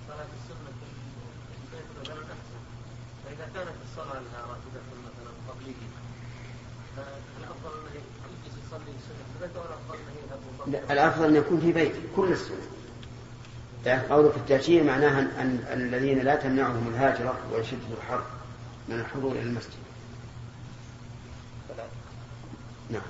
صلاة 0.08 0.32
السنة 0.40 0.72
في 0.80 1.56
البيت 1.64 1.88
مثلا 2.02 2.24
أحسن 2.36 2.62
فإذا 3.26 3.46
كانت 3.56 3.78
الصلاة 3.86 4.20
لها 4.20 4.42
راتبة 4.42 4.82
لا 10.68 10.94
الأفضل 10.94 11.26
أن 11.26 11.36
يكون 11.36 11.60
في 11.60 11.72
بيت 11.72 11.94
كل 12.16 12.32
السنة. 12.32 12.58
يعني 13.86 14.08
قوله 14.08 14.30
في 14.30 14.38
التهجير 14.38 14.84
معناها 14.84 15.20
أن 15.20 15.60
الذين 15.74 16.20
لا 16.20 16.36
تمنعهم 16.36 16.88
الهاجرة 16.88 17.38
وشدة 17.54 17.98
الحر 18.02 18.24
من 18.90 19.00
الحضور 19.00 19.32
إلى 19.32 19.42
المسجد. 19.42 19.74
نعم. 22.90 23.02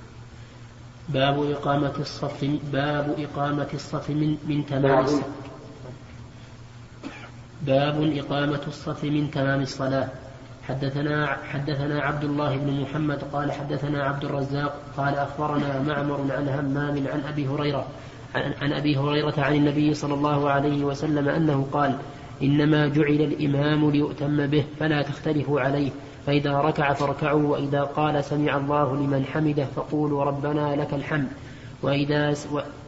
باب 1.08 1.50
إقامة 1.50 1.94
الصف 1.98 2.44
باب 2.72 3.14
إقامة 3.18 3.68
الصف 3.74 4.10
من 4.10 4.36
من 4.44 4.66
تمام 4.66 5.04
الصلاة. 5.04 5.24
باب 7.62 8.12
إقامة 8.16 8.60
الصف 8.66 9.04
من 9.04 9.30
تمام 9.30 9.62
الصلاة. 9.62 10.08
حدثنا 10.68 11.26
حدثنا 11.26 12.00
عبد 12.00 12.24
الله 12.24 12.56
بن 12.56 12.80
محمد 12.80 13.18
قال 13.32 13.52
حدثنا 13.52 14.04
عبد 14.04 14.24
الرزاق 14.24 14.82
قال 14.96 15.14
أخبرنا 15.14 15.82
معمر 15.82 16.20
عن 16.30 16.48
همام 16.48 17.06
عن 17.08 17.20
أبي 17.28 17.48
هريرة 17.48 17.86
عن, 18.34 18.52
عن 18.62 18.72
أبي 18.72 18.96
هريرة 18.96 19.34
عن 19.38 19.54
النبي 19.54 19.94
صلى 19.94 20.14
الله 20.14 20.50
عليه 20.50 20.84
وسلم 20.84 21.28
أنه 21.28 21.66
قال 21.72 21.98
إنما 22.42 22.88
جعل 22.88 23.20
الإمام 23.20 23.90
ليؤتم 23.90 24.46
به 24.46 24.64
فلا 24.78 25.02
تختلفوا 25.02 25.60
عليه 25.60 25.90
فإذا 26.26 26.52
ركع 26.52 26.92
فاركعوا 26.92 27.48
وإذا 27.48 27.82
قال 27.82 28.24
سمع 28.24 28.56
الله 28.56 28.96
لمن 28.96 29.24
حمده 29.24 29.64
فقولوا 29.64 30.24
ربنا 30.24 30.76
لك 30.76 30.94
الحمد 30.94 31.28
وإذا 31.82 32.34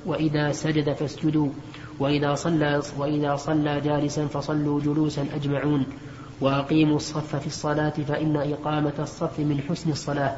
وإذا 0.07 0.53
سجد 0.53 0.93
فاسجدوا 0.93 1.49
وإذا 1.99 2.35
صلى 2.35 2.81
وإذا 2.99 3.37
صلى 3.37 3.81
جالسا 3.81 4.27
فصلوا 4.27 4.81
جلوسا 4.81 5.27
أجمعون. 5.35 5.87
وأقيموا 6.43 6.97
الصف 6.97 7.37
في 7.37 7.47
الصلاة 7.47 7.91
فإن 7.91 8.37
إقامة 8.37 8.93
الصف 8.99 9.39
من 9.39 9.63
حسن 9.69 9.91
الصلاة. 9.91 10.37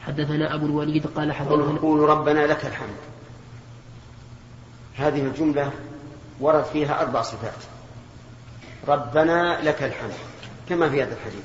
حدثنا 0.00 0.54
أبو 0.54 0.66
الوليد 0.66 1.06
قال 1.06 1.32
حدثنا 1.32 1.78
قول 1.78 2.00
ربنا 2.00 2.46
لك 2.46 2.66
الحمد. 2.66 2.96
هذه 4.96 5.26
الجملة 5.26 5.70
ورد 6.40 6.64
فيها 6.64 7.02
أربع 7.02 7.22
صفات. 7.22 7.62
ربنا 8.88 9.60
لك 9.62 9.82
الحمد 9.82 10.12
كما 10.68 10.88
في 10.90 11.02
هذا 11.02 11.14
الحديث. 11.14 11.44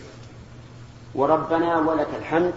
وربنا 1.15 1.77
ولك 1.77 2.09
الحمد 2.19 2.53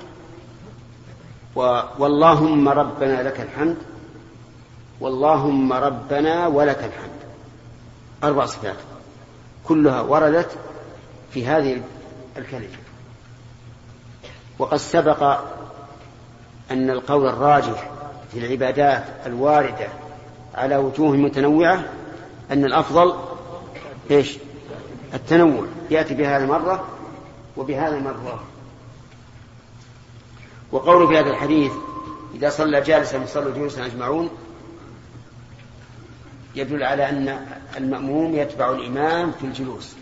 و... 1.57 1.81
واللهم 1.99 2.69
ربنا 2.69 3.23
لك 3.23 3.41
الحمد 3.41 3.77
واللهم 5.01 5.73
ربنا 5.73 6.47
ولك 6.47 6.79
الحمد. 6.79 7.23
أربع 8.25 8.47
صفات. 8.47 8.77
كلها 9.65 10.01
وردت 10.01 10.59
في 11.35 11.47
هذه 11.47 11.83
الكلمة. 12.37 12.69
وقد 14.59 14.77
سبق 14.77 15.41
أن 16.71 16.91
القول 16.91 17.27
الراجح 17.27 17.91
في 18.33 18.39
العبادات 18.39 19.05
الواردة 19.27 19.89
على 20.55 20.77
وجوه 20.77 21.17
متنوعة 21.17 21.85
أن 22.51 22.65
الأفضل 22.65 23.15
إيش؟ 24.11 24.39
التنوع. 25.15 25.67
يأتي 25.91 26.15
بهذه 26.15 26.43
المرة 26.43 26.89
وبهذه 27.57 27.95
المرة 27.95 28.43
وقوله 30.73 31.09
في 31.09 31.19
هذا 31.19 31.31
الحديث 31.31 31.73
إذا 32.35 32.51
صلى 32.51 32.81
جالسا 32.81 33.27
صلوا 33.27 33.55
جلوسا 33.55 33.87
أجمعون 33.87 34.31
يدل 36.55 36.83
على 36.83 37.09
أن 37.09 37.47
المأموم 37.77 38.35
يتبع 38.35 38.71
الإمام 38.71 39.33
في 39.33 39.45
الجلوس. 39.47 39.95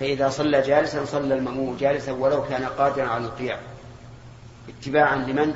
فإذا 0.00 0.28
صلى 0.28 0.62
جالسا 0.62 1.04
صلى 1.04 1.34
المأموم 1.34 1.76
جالسا 1.76 2.12
ولو 2.12 2.42
كان 2.44 2.64
قادرا 2.64 3.08
على 3.08 3.24
القيام 3.24 3.58
اتباعا 4.68 5.16
لمن؟ 5.16 5.54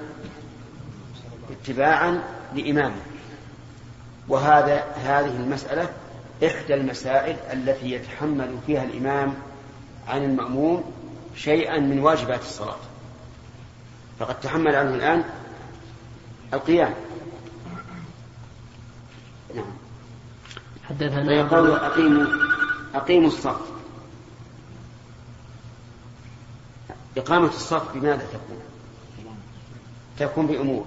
اتباعا 1.50 2.22
لإمامه. 2.54 3.00
وهذا 4.28 4.84
هذه 5.04 5.36
المسألة 5.36 5.88
إحدى 6.46 6.74
المسائل 6.74 7.36
التي 7.52 7.92
يتحمل 7.92 8.58
فيها 8.66 8.84
الإمام 8.84 9.34
عن 10.08 10.24
المأموم 10.24 10.92
شيئا 11.36 11.78
من 11.78 11.98
واجبات 11.98 12.40
الصلاة. 12.40 12.78
فقد 14.18 14.40
تحمل 14.40 14.74
عنه 14.74 14.94
الآن 14.94 15.24
القيام. 16.52 16.94
نعم. 19.54 19.72
حدثنا 20.88 21.24
فيقول 21.24 21.70
أقيموا 21.70 22.26
أقيموا 22.94 23.28
الصف 23.28 23.73
إقامة 27.16 27.48
الصف 27.48 27.94
بماذا 27.94 28.26
تكون؟ 28.26 28.60
تكون 30.18 30.46
بأمور. 30.46 30.86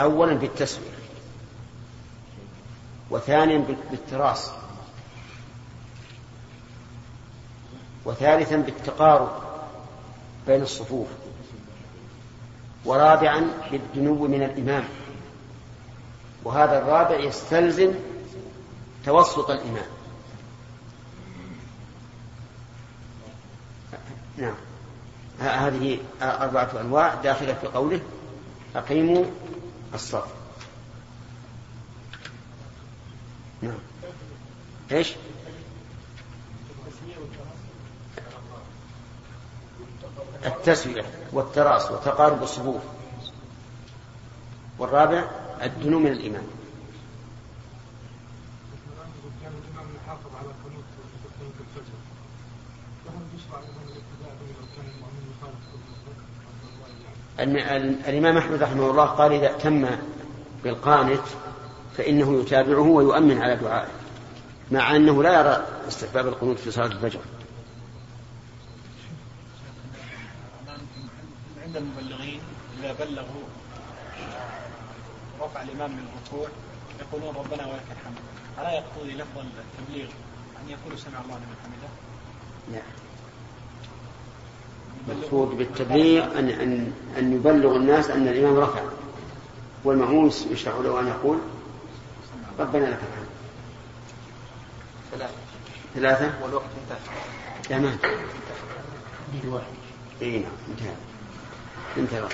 أولا 0.00 0.34
بالتسوية. 0.34 0.86
وثانيا 3.10 3.76
بالتراص. 3.90 4.50
وثالثا 8.04 8.56
بالتقارب 8.56 9.42
بين 10.46 10.62
الصفوف. 10.62 11.08
ورابعا 12.84 13.50
بالدنو 13.70 14.26
من 14.26 14.42
الإمام. 14.42 14.84
وهذا 16.44 16.78
الرابع 16.78 17.16
يستلزم 17.16 17.94
توسط 19.04 19.50
الإمام. 19.50 19.86
نعم. 24.36 24.54
هذه 25.42 25.98
أربعة 26.22 26.70
أنواع 26.80 27.14
داخلة 27.14 27.54
في 27.54 27.66
قوله 27.66 28.00
أقيموا 28.76 29.24
الصف 29.94 30.24
نعم. 33.62 33.78
إيش؟ 34.92 35.12
التسوية 40.46 41.04
والتراص 41.32 41.90
وتقارب 41.90 42.42
الصفوف. 42.42 42.82
والرابع 44.78 45.24
الدنو 45.62 45.98
من 45.98 46.12
الإمام 46.12 46.42
كان 49.42 49.52
الإمام 49.52 49.86
يحافظ 50.04 50.30
على 50.38 50.48
قنوت 50.64 50.84
قنوت 51.40 51.54
الفجر 51.60 51.98
فهل 53.04 53.22
يشرع 53.36 53.58
لمن 53.60 53.84
الابتداء 53.86 54.32
به 54.40 54.46
لو 54.60 54.66
كان 54.76 54.86
المؤمن 54.94 55.24
يخالف 55.32 55.64
أن 55.74 55.80
ال- 56.86 57.21
الإمام 57.38 58.38
أحمد 58.38 58.62
رحمه 58.62 58.90
الله 58.90 59.04
قال 59.04 59.32
إذا 59.32 59.52
تم 59.52 59.88
بالقانت 60.64 61.22
فإنه 61.96 62.40
يتابعه 62.40 62.80
ويؤمن 62.80 63.42
على 63.42 63.56
دعائه 63.56 63.90
مع 64.70 64.96
أنه 64.96 65.22
لا 65.22 65.40
يرى 65.40 65.66
استحباب 65.88 66.26
القنوت 66.28 66.58
في 66.58 66.70
صلاة 66.70 66.86
الفجر. 66.86 67.20
عند 71.66 71.76
المبلغين 71.76 72.40
إذا 72.80 72.92
بلغوا 72.92 73.44
رفع 75.40 75.62
الإمام 75.62 75.90
من 75.90 76.06
الركوع 76.08 76.48
يقولون 77.00 77.36
ربنا 77.36 77.66
ولك 77.66 77.86
الحمد. 77.90 78.16
ألا 78.58 78.72
يقتضي 78.72 79.14
لفظ 79.14 79.38
التبليغ 79.38 80.08
أن 80.62 80.68
يقولوا 80.68 80.98
سمع 80.98 81.20
الله 81.24 81.36
لمن 81.36 81.56
حمده؟ 81.62 81.88
لا. 82.72 82.82
المقصود 85.08 85.48
بالتبليغ 85.58 86.38
أن 86.38 86.48
أن 86.48 86.92
أن 87.18 87.32
يبلغ 87.32 87.76
الناس 87.76 88.10
أن 88.10 88.28
الإمام 88.28 88.56
رفع. 88.56 88.80
والمأموم 89.84 90.30
يشرع 90.50 90.74
له 90.76 91.00
أن 91.00 91.06
يقول 91.06 91.38
ربنا 92.58 92.84
لك 92.84 92.98
الحمد. 92.98 93.26
ثلاثة. 95.12 95.34
ثلاثة؟ 95.94 96.44
والوقت 96.44 96.64
انتهى. 96.82 96.98
تمام. 97.68 97.98
واحد. 99.44 99.66
إي 100.22 100.38
نعم 100.38 100.52
انتهى. 100.68 100.94
انتهى. 101.96 102.28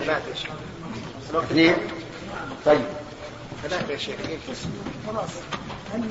ثلاثة 0.00 0.28
يا 0.28 0.34
شيخ. 0.34 0.52
الوقت 1.30 1.44
اثنين؟ 1.44 1.74
طيب. 2.64 2.84
ثلاثة 3.62 3.92
يا 3.92 3.96
شيخ 3.96 4.16
خلاص. 5.06 5.30
هل 5.94 6.04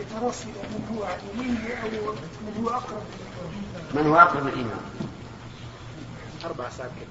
يتراصي 0.00 0.46
من 0.46 0.96
هو 0.96 1.04
عن 1.04 1.18
يمينه 1.34 1.74
أو 1.82 1.88
من 2.46 2.64
هو 2.64 2.70
أقرب؟ 2.70 3.02
من 3.52 3.73
هو 4.00 4.16
أقرب 4.16 4.46
الإمام 4.46 4.80
أربع 6.44 6.68
ساعات 6.68 6.90
كده. 7.00 7.08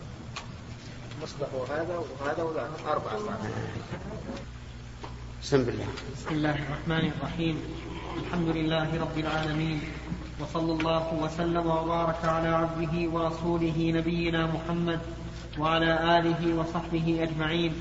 مصبح 1.24 1.54
وهذا 1.54 1.98
وهذا 2.22 2.44
وهذا 2.44 2.70
أربع 2.88 3.12
ساعات؟ 3.12 3.40
بسم 5.42 5.64
بالله 5.64 5.86
بسم 6.16 6.30
الله 6.32 6.56
الرحمن 6.56 7.12
الرحيم. 7.12 7.62
الحمد 8.18 8.48
لله 8.48 9.02
رب 9.02 9.18
العالمين. 9.18 9.82
وصلى 10.40 10.72
الله 10.72 11.14
وسلم 11.14 11.68
وبارك 11.68 12.26
على 12.26 12.48
عبده 12.48 13.10
ورسوله 13.10 13.92
نبينا 13.96 14.48
محمد 14.48 15.00
وعلى 15.60 16.20
آله 16.20 16.56
وصحبه 16.56 17.20
أجمعين. 17.24 17.74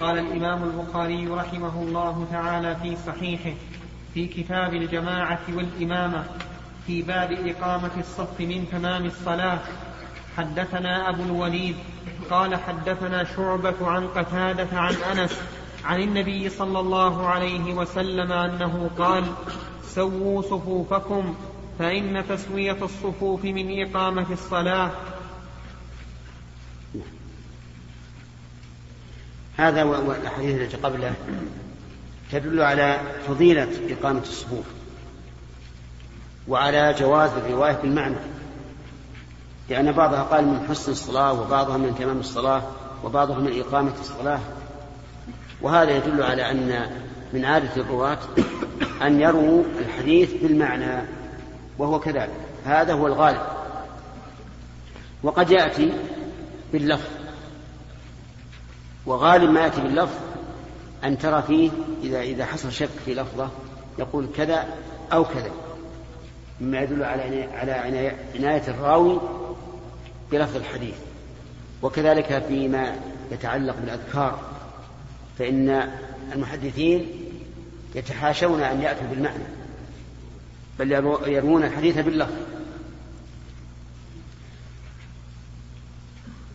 قال 0.00 0.18
الإمام 0.18 0.62
البخاري 0.62 1.26
رحمه 1.26 1.82
الله 1.82 2.26
تعالى 2.30 2.76
في 2.82 2.96
صحيحه 3.06 3.54
في 4.14 4.26
كتاب 4.26 4.74
الجماعة 4.74 5.40
والإمامة 5.48 6.24
في 6.86 7.02
باب 7.02 7.32
إقامة 7.32 7.90
الصف 7.98 8.40
من 8.40 8.66
تمام 8.72 9.06
الصلاة. 9.06 9.60
حدثنا 10.36 11.08
أبو 11.08 11.22
الوليد 11.22 11.76
قال 12.30 12.56
حدثنا 12.56 13.24
شعبة 13.24 13.86
عن 13.86 14.08
قتادة 14.08 14.78
عن 14.78 14.94
أنس 14.94 15.40
عن 15.84 16.02
النبي 16.02 16.48
صلى 16.48 16.80
الله 16.80 17.26
عليه 17.26 17.74
وسلم 17.74 18.32
أنه 18.32 18.90
قال 18.98 19.24
سووا 19.82 20.42
صفوفكم 20.42 21.34
فإن 21.78 22.24
تسوية 22.28 22.84
الصفوف 22.84 23.44
من 23.44 23.82
إقامة 23.86 24.26
الصلاة. 24.32 24.90
هذا 29.56 29.82
والأحاديث 29.84 30.60
التي 30.60 30.76
قبله 30.76 31.14
تدل 32.32 32.60
على 32.60 33.00
فضيلة 33.28 33.68
إقامة 33.90 34.20
الصفوف. 34.20 34.66
وعلى 36.48 36.94
جواز 36.98 37.30
الرواية 37.30 37.76
بالمعنى. 37.82 38.16
لأن 39.68 39.92
بعضها 39.92 40.22
قال 40.22 40.44
من 40.44 40.66
حسن 40.68 40.92
الصلاة 40.92 41.40
وبعضها 41.40 41.76
من 41.76 41.94
تمام 41.98 42.18
الصلاة 42.18 42.62
وبعضها 43.04 43.38
من 43.38 43.60
إقامة 43.60 43.92
الصلاة. 44.00 44.40
وهذا 45.62 45.96
يدل 45.96 46.22
على 46.22 46.50
أن 46.50 46.86
من 47.32 47.44
عادة 47.44 47.76
الرواة 47.76 48.18
أن 49.02 49.20
يروا 49.20 49.64
الحديث 49.78 50.32
بالمعنى 50.42 51.02
وهو 51.78 52.00
كذلك. 52.00 52.30
هذا 52.64 52.92
هو 52.92 53.06
الغالب. 53.06 53.42
وقد 55.22 55.50
يأتي 55.50 55.92
باللفظ. 56.72 57.10
وغالب 59.06 59.50
ما 59.50 59.60
يأتي 59.60 59.80
باللفظ 59.80 60.14
أن 61.04 61.18
ترى 61.18 61.42
فيه 61.42 61.70
إذا 62.02 62.20
إذا 62.20 62.44
حصل 62.44 62.72
شك 62.72 62.88
في 63.04 63.14
لفظة 63.14 63.48
يقول 63.98 64.28
كذا 64.36 64.66
أو 65.12 65.24
كذا. 65.24 65.50
مما 66.60 66.80
يدل 66.80 67.04
على 67.04 67.42
على 67.42 67.72
عناية 68.34 68.68
الراوي 68.68 69.20
بلفظ 70.32 70.56
الحديث. 70.56 70.94
وكذلك 71.82 72.44
فيما 72.48 72.96
يتعلق 73.32 73.76
بالأذكار 73.80 74.40
فإن 75.38 75.90
المحدثين 76.32 77.06
يتحاشون 77.94 78.62
أن 78.62 78.80
يأتوا 78.80 79.06
بالمعنى 79.06 79.44
بل 80.78 80.92
يروون 81.26 81.64
الحديث 81.64 81.98
باللفظ. 81.98 82.34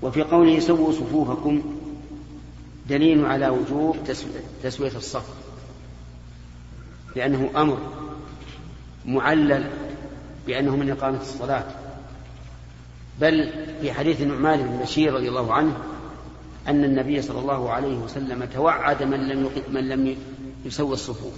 وفي 0.01 0.21
قوله 0.21 0.59
سووا 0.59 0.91
صفوفكم 0.91 1.77
دليل 2.89 3.25
على 3.25 3.49
وجوب 3.49 3.97
تسوية 4.63 4.95
الصف 4.95 5.25
لأنه 7.15 7.49
أمر 7.55 7.77
معلل 9.05 9.69
بأنه 10.47 10.75
من 10.75 10.91
إقامة 10.91 11.21
الصلاة. 11.21 11.63
بل 13.19 13.49
في 13.81 13.93
حديث 13.93 14.21
النعمان 14.21 14.61
بن 14.61 14.77
بشير 14.77 15.13
رضي 15.13 15.29
الله 15.29 15.53
عنه 15.53 15.77
أن 16.67 16.83
النبي 16.83 17.21
صلى 17.21 17.39
الله 17.39 17.69
عليه 17.71 17.97
وسلم 17.97 18.45
توعد 18.45 19.03
من 19.03 19.27
لم 19.27 19.49
من 19.69 19.89
لم 19.89 20.15
يسوي 20.65 20.93
الصفوف. 20.93 21.33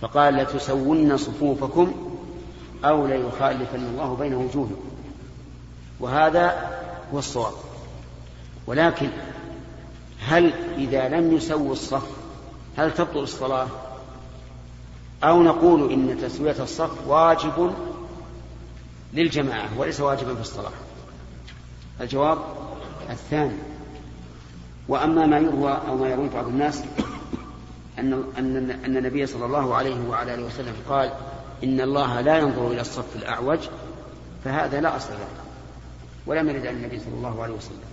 فقال 0.00 0.34
لتسون 0.34 1.16
صفوفكم 1.16 1.92
أو 2.84 3.06
ليخالفن 3.06 3.84
الله 3.92 4.14
بين 4.14 4.34
وجوهكم. 4.34 4.90
وهذا 6.00 6.70
هو 7.14 7.18
الصواب. 7.18 7.52
ولكن 8.66 9.08
هل 10.20 10.52
إذا 10.78 11.08
لم 11.08 11.36
يسووا 11.36 11.72
الصف 11.72 12.06
هل 12.76 12.94
تبطل 12.94 13.18
الصلاة؟ 13.18 13.66
أو 15.24 15.42
نقول 15.42 15.92
إن 15.92 16.18
تسوية 16.22 16.56
الصف 16.62 17.06
واجب 17.06 17.72
للجماعة 19.14 19.78
وليس 19.78 20.00
واجبا 20.00 20.34
في 20.34 20.40
الصلاة. 20.40 20.72
الجواب 22.00 22.38
الثاني. 23.10 23.58
وأما 24.88 25.26
ما 25.26 25.38
يروى 25.38 25.72
أو 25.88 25.96
ما 25.96 26.08
يروي 26.08 26.28
بعض 26.28 26.46
الناس 26.46 26.84
أن 27.98 28.12
أن 28.38 28.70
أن 28.70 28.96
النبي 28.96 29.26
صلى 29.26 29.46
الله 29.46 29.74
عليه 29.74 30.08
وعلى 30.08 30.34
آله 30.34 30.42
وسلم 30.42 30.74
قال 30.88 31.12
إن 31.64 31.80
الله 31.80 32.20
لا 32.20 32.38
ينظر 32.38 32.70
إلى 32.70 32.80
الصف 32.80 33.16
الأعوج 33.16 33.58
فهذا 34.44 34.80
لا 34.80 34.96
أصل 34.96 35.12
له. 35.12 35.28
ولم 36.26 36.48
يرد 36.48 36.66
عن 36.66 36.74
النبي 36.74 36.98
صلى 36.98 37.14
الله 37.14 37.42
عليه 37.42 37.54
وسلم. 37.54 37.88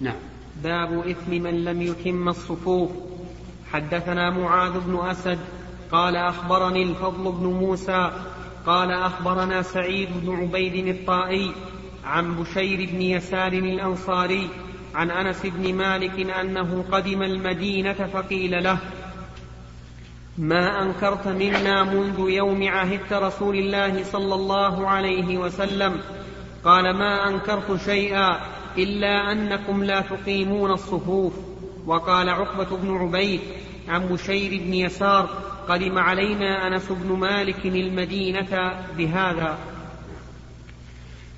نعم. 0.00 0.16
باب 0.62 1.08
إثم 1.08 1.30
من 1.30 1.64
لم 1.64 1.82
يتم 1.82 2.28
الصفوف. 2.28 2.90
حدثنا 3.72 4.30
معاذ 4.30 4.80
بن 4.80 5.06
أسد 5.06 5.38
قال 5.92 6.16
أخبرني 6.16 6.82
الفضل 6.82 7.32
بن 7.32 7.46
موسى 7.46 8.10
قال 8.66 8.90
أخبرنا 8.90 9.62
سعيد 9.62 10.08
بن 10.22 10.36
عبيد 10.36 10.86
الطائي 10.86 11.52
عن 12.04 12.34
بشير 12.34 12.88
بن 12.92 13.02
يسار 13.02 13.52
الأنصاري 13.52 14.48
عن 14.94 15.10
أنس 15.10 15.46
بن 15.46 15.74
مالك 15.74 16.30
أنه 16.30 16.84
قدم 16.92 17.22
المدينة 17.22 17.92
فقيل 17.92 18.64
له 18.64 18.78
ما 20.38 20.82
أنكرت 20.82 21.28
منا 21.28 21.84
منذ 21.84 22.30
يوم 22.30 22.68
عهدت 22.68 23.12
رسول 23.12 23.58
الله 23.58 24.04
صلى 24.04 24.34
الله 24.34 24.88
عليه 24.88 25.38
وسلم. 25.38 26.00
قال 26.64 26.96
ما 26.96 27.28
أنكرت 27.28 27.80
شيئا 27.84 28.40
إلا 28.78 29.32
أنكم 29.32 29.84
لا 29.84 30.00
تقيمون 30.00 30.70
الصفوف. 30.70 31.32
وقال 31.86 32.28
عقبة 32.28 32.76
بن 32.76 32.96
عبيد 32.96 33.40
عن 33.88 34.06
بشير 34.06 34.62
بن 34.62 34.74
يسار 34.74 35.51
قدم 35.68 35.98
علينا 35.98 36.66
أنس 36.66 36.84
بن 36.90 37.12
مالك 37.12 37.66
المدينة 37.66 38.80
بهذا. 38.96 39.58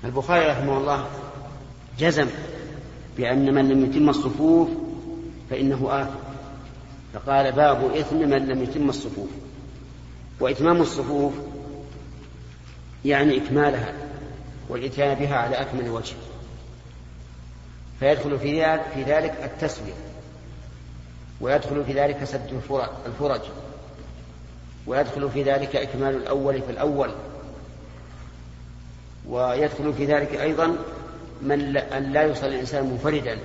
البخاري 0.03 0.45
رحمه 0.45 0.77
الله 0.77 1.05
جزم 1.99 2.27
بأن 3.17 3.53
من 3.53 3.69
لم 3.69 3.85
يتم 3.85 4.09
الصفوف 4.09 4.69
فإنه 5.49 6.01
آثم. 6.01 6.19
فقال 7.13 7.51
باب 7.51 7.95
إثم 7.95 8.15
من 8.15 8.47
لم 8.47 8.63
يتم 8.63 8.89
الصفوف. 8.89 9.29
وإتمام 10.39 10.81
الصفوف 10.81 11.33
يعني 13.05 13.37
إكمالها 13.37 13.93
والإتيان 14.69 15.15
بها 15.15 15.35
على 15.35 15.55
أكمل 15.55 15.89
وجه. 15.89 16.15
فيدخل 17.99 18.39
في 18.39 19.03
ذلك 19.03 19.37
التسوية. 19.43 19.93
ويدخل 21.41 21.83
في 21.85 21.93
ذلك 21.93 22.23
سد 22.23 22.61
الفرج. 23.05 23.41
ويدخل 24.87 25.29
في 25.29 25.43
ذلك 25.43 25.75
إكمال 25.75 26.15
الأول 26.15 26.61
في 26.61 26.71
الأول. 26.71 27.11
ويدخل 29.27 29.93
في 29.93 30.05
ذلك 30.05 30.35
أيضا 30.35 30.75
من 31.41 31.77
أن 31.77 32.13
لا 32.13 32.23
يصلي 32.23 32.55
الإنسان 32.55 32.85
منفردا. 32.85 33.39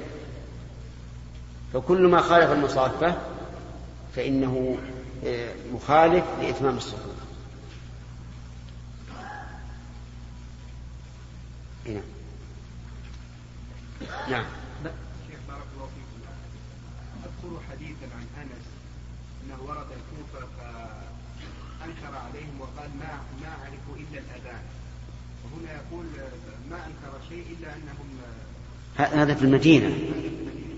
فكل 1.72 2.06
ما 2.06 2.20
خالف 2.20 2.52
المصافة 2.52 3.18
فإنه 4.16 4.78
آه، 5.26 5.54
مخالف 5.72 6.24
لإتمام 6.40 6.76
الصفوف 6.76 7.20
نعم 11.86 12.02
نعم 14.30 14.44
شيخ 15.28 15.38
بارك 15.48 15.66
الله 15.74 15.86
فيكم 15.86 16.20
اذكر 17.24 17.60
حديثا 17.70 18.04
عن 18.16 18.26
انس 18.42 18.66
انه 19.44 19.62
ورد 19.62 19.86
الكوفه 19.90 20.46
فانكر 20.58 22.16
عليهم 22.16 22.60
وقال 22.60 22.90
ما 23.00 23.20
ما 23.42 23.52
عرفوا 23.64 23.96
الا 23.96 24.18
الاذان 24.18 24.62
وهنا 25.44 25.79
يقول 25.90 26.06
ما 26.70 26.76
أنكر 26.76 27.18
شيء 27.28 27.44
إلا 27.60 27.74
انهم 27.74 28.10
هذا 28.96 29.34
في 29.34 29.42
المدينة. 29.42 29.86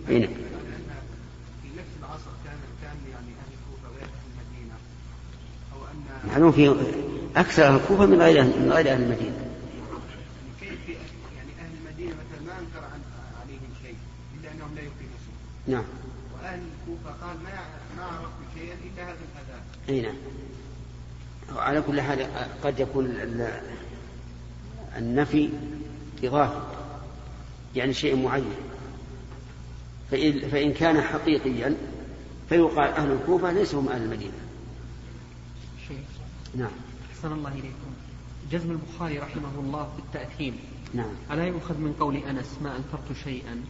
هنا 0.09 0.27
في 0.27 1.69
نفس 1.69 1.93
العصر 2.01 2.31
كان 2.45 2.59
كان 2.83 2.97
يعني 3.11 3.27
أهل 3.27 3.53
الكوفه 3.53 4.05
أهل 4.05 4.11
المدينة. 4.33 4.75
أو 5.73 5.85
ان 5.85 6.31
معلوم 6.31 6.53
في 6.53 6.87
أكثر 7.37 7.67
أهل 7.67 7.75
الكوفه 7.75 8.07
من 8.07 8.23
غير 8.23 8.45
من 8.45 8.73
غير 8.73 8.93
أهل 8.93 9.03
المدينة. 9.03 9.47
كيف 10.61 10.89
يعني 10.89 11.51
أهل 11.61 11.71
المدينة 11.81 12.11
مثلا 12.11 12.47
ما 12.47 12.61
أنكر 12.61 12.85
عن 12.85 13.01
عليهم 13.43 13.71
شيء 13.83 13.97
إلا 14.41 14.53
أنهم 14.53 14.75
لا 14.75 14.81
يقيمون. 14.81 15.13
نعم. 15.67 15.85
وأهل 16.35 16.61
الكوفه 16.61 17.27
قال 17.27 17.37
ما 17.45 17.51
ما 17.97 18.05
عرفت 18.05 18.59
شيئا 18.59 18.75
إلا 18.75 19.05
هذا 19.05 19.13
الاذان 19.13 19.63
اي 19.89 20.01
نعم. 20.01 20.15
على 21.57 21.83
كل 21.83 22.01
حال 22.01 22.27
قد 22.65 22.81
يكون 22.81 23.07
النفي 24.99 25.51
إضافي 26.25 26.61
يعني 27.77 27.95
شيء 27.95 28.17
معين. 28.17 28.45
فإن, 30.11 30.49
فإن 30.51 30.73
كان 30.73 31.03
حقيقيا 31.03 31.77
فيقال 32.49 32.89
أهل 32.89 33.13
الكوفة 33.13 33.53
ليسوا 33.53 33.81
هم 33.81 33.89
أهل 33.89 34.03
المدينة. 34.03 34.33
شيء 35.89 36.05
نعم. 36.55 36.71
أحسن 37.11 37.33
الله 37.33 37.53
إليكم. 37.53 37.93
جزم 38.53 38.71
البخاري 38.71 39.19
رحمه 39.19 39.59
الله 39.59 39.89
بالتأثيم 39.97 40.59
نعم. 40.95 41.11
ألا 41.31 41.45
يؤخذ 41.45 41.79
من 41.79 41.93
قول 42.01 42.17
أنس 42.17 42.59
ما 42.63 42.77
أنكرت 42.77 43.19
شيئا؟ 43.25 43.65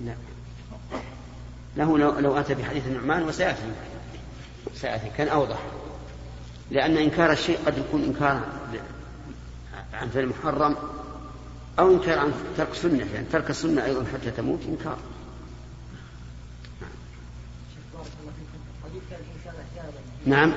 لا. 0.00 0.14
له 1.76 1.98
لو, 1.98 2.18
لو 2.18 2.36
أتى 2.36 2.54
بحديث 2.54 2.86
النعمان 2.86 3.22
وسيأتي. 3.22 3.72
سيأتي 4.74 5.10
كان 5.16 5.28
أوضح. 5.28 5.58
لأن 6.70 6.96
إنكار 6.96 7.32
الشيء 7.32 7.58
قد 7.66 7.78
يكون 7.78 8.04
إنكارا. 8.04 8.42
عن 9.98 10.08
فعل 10.08 10.26
محرم 10.26 10.76
أو 11.78 11.90
إنكار 11.94 12.18
عن 12.18 12.32
ترك 12.56 12.74
سنة 12.74 13.06
يعني 13.14 13.26
ترك 13.32 13.50
السنة 13.50 13.84
أيضا 13.84 14.04
حتى 14.12 14.30
تموت 14.30 14.60
إنكار. 14.68 14.98
نعم. 20.26 20.52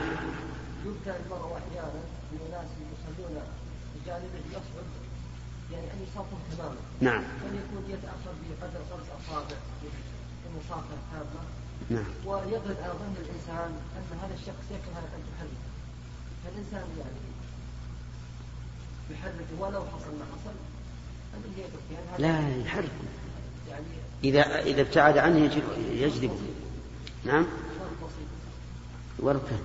يبتلى 0.85 1.15
المرء 1.25 1.57
أحيانا 1.57 2.01
من 2.31 2.39
الناس 2.45 2.69
يصلون 2.91 3.41
بجانبه 3.95 4.43
يصعد 4.51 4.89
يعني 5.71 5.87
ان 5.93 6.05
يصافه 6.07 6.37
تماما 6.51 6.75
نعم. 7.01 7.23
يكون 7.45 7.83
يتاخر 7.89 8.33
بقدر 8.49 8.81
خمس 8.91 9.07
اصابع 9.19 9.57
في 9.81 9.87
المصافحه 10.49 10.97
التامه 11.01 11.43
نعم. 11.89 12.09
ويغلب 12.25 12.77
على 12.83 12.93
ظن 12.93 13.15
الانسان 13.23 13.71
أن 13.97 14.19
هذا 14.23 14.33
الشخص 14.33 14.65
يكره 14.71 14.99
أن 15.17 15.23
تحرك. 15.29 15.61
فالإنسان 16.43 16.87
يعني 16.99 17.30
ولو 19.59 19.81
حصل 19.81 20.11
ما 20.19 20.25
حصل. 20.31 20.51
لا 22.19 22.57
يحرك 22.57 22.91
يعني 23.69 23.85
إذا 24.23 24.41
إذا 24.41 24.81
ابتعد 24.81 25.17
عنه 25.17 25.51
يجذبه 25.91 26.39
نعم؟ 27.25 27.45
وركه 29.19 29.59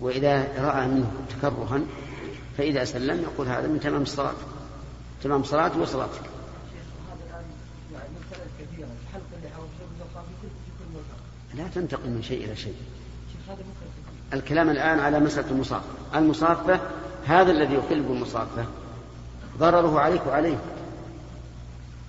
وإذا 0.00 0.62
رأى 0.62 0.86
منه 0.86 1.12
تكرها 1.30 1.80
فإذا 2.58 2.84
سلم 2.84 3.22
يقول 3.22 3.48
هذا 3.48 3.68
من 3.68 3.80
تمام 3.80 4.02
الصلاة. 4.02 4.34
تمام 5.22 5.44
صلاتي 5.44 5.78
وصلاتك 5.78 6.22
لا 11.54 11.68
تنتقل 11.74 12.10
من 12.10 12.22
شيء 12.22 12.44
إلى 12.44 12.56
شيء. 12.56 12.74
الكلام 14.32 14.70
الآن 14.70 14.98
على 14.98 15.20
مسألة 15.20 15.50
المصافة 15.50 15.84
المصافة 16.14 16.80
هذا 17.26 17.50
الذي 17.50 17.74
يخل 17.74 18.02
بالمصافة. 18.02 18.64
ضرره 19.58 20.00
عليك 20.00 20.26
وعليه. 20.26 20.58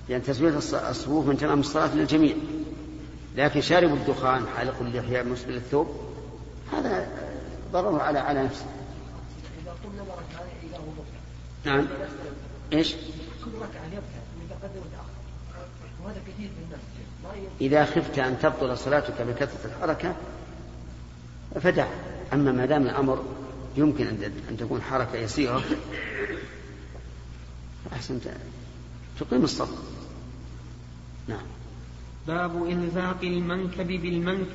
لأن 0.09 0.23
تسوية 0.23 0.57
الصفوف 0.57 1.27
من 1.27 1.37
تمام 1.37 1.59
الصلاة 1.59 1.95
للجميع. 1.95 2.35
لكن 3.35 3.61
شارب 3.61 3.93
الدخان 3.93 4.47
حالق 4.57 4.79
اللحية 4.81 5.21
مسبل 5.21 5.55
الثوب 5.55 5.87
هذا 6.73 7.07
ضرره 7.71 8.01
على 8.01 8.19
على 8.19 8.43
نفسه. 8.43 8.65
نعم. 11.65 11.87
إيش؟ 12.73 12.93
كل 13.45 13.51
ركعة 13.55 14.03
وتأخر 14.75 15.13
وهذا 16.03 16.21
كثير 16.27 16.49
إذا 17.61 17.85
خفت 17.85 18.19
أن 18.19 18.39
تبطل 18.39 18.77
صلاتك 18.77 19.21
بكثرة 19.21 19.65
الحركة 19.65 20.15
فدع. 21.61 21.87
أما 22.33 22.51
ما 22.51 22.65
دام 22.65 22.81
الأمر 22.81 23.23
يمكن 23.77 24.07
أن 24.49 24.57
تكون 24.57 24.81
حركة 24.81 25.15
يسيرة. 25.15 25.63
أحسن 27.93 28.19
تقيم 29.19 29.43
الصف. 29.43 29.69
نعم. 31.27 31.45
باب 32.27 32.67
إلزاق 32.69 33.19
المنكب 33.23 33.87
بالمنكب 33.87 34.47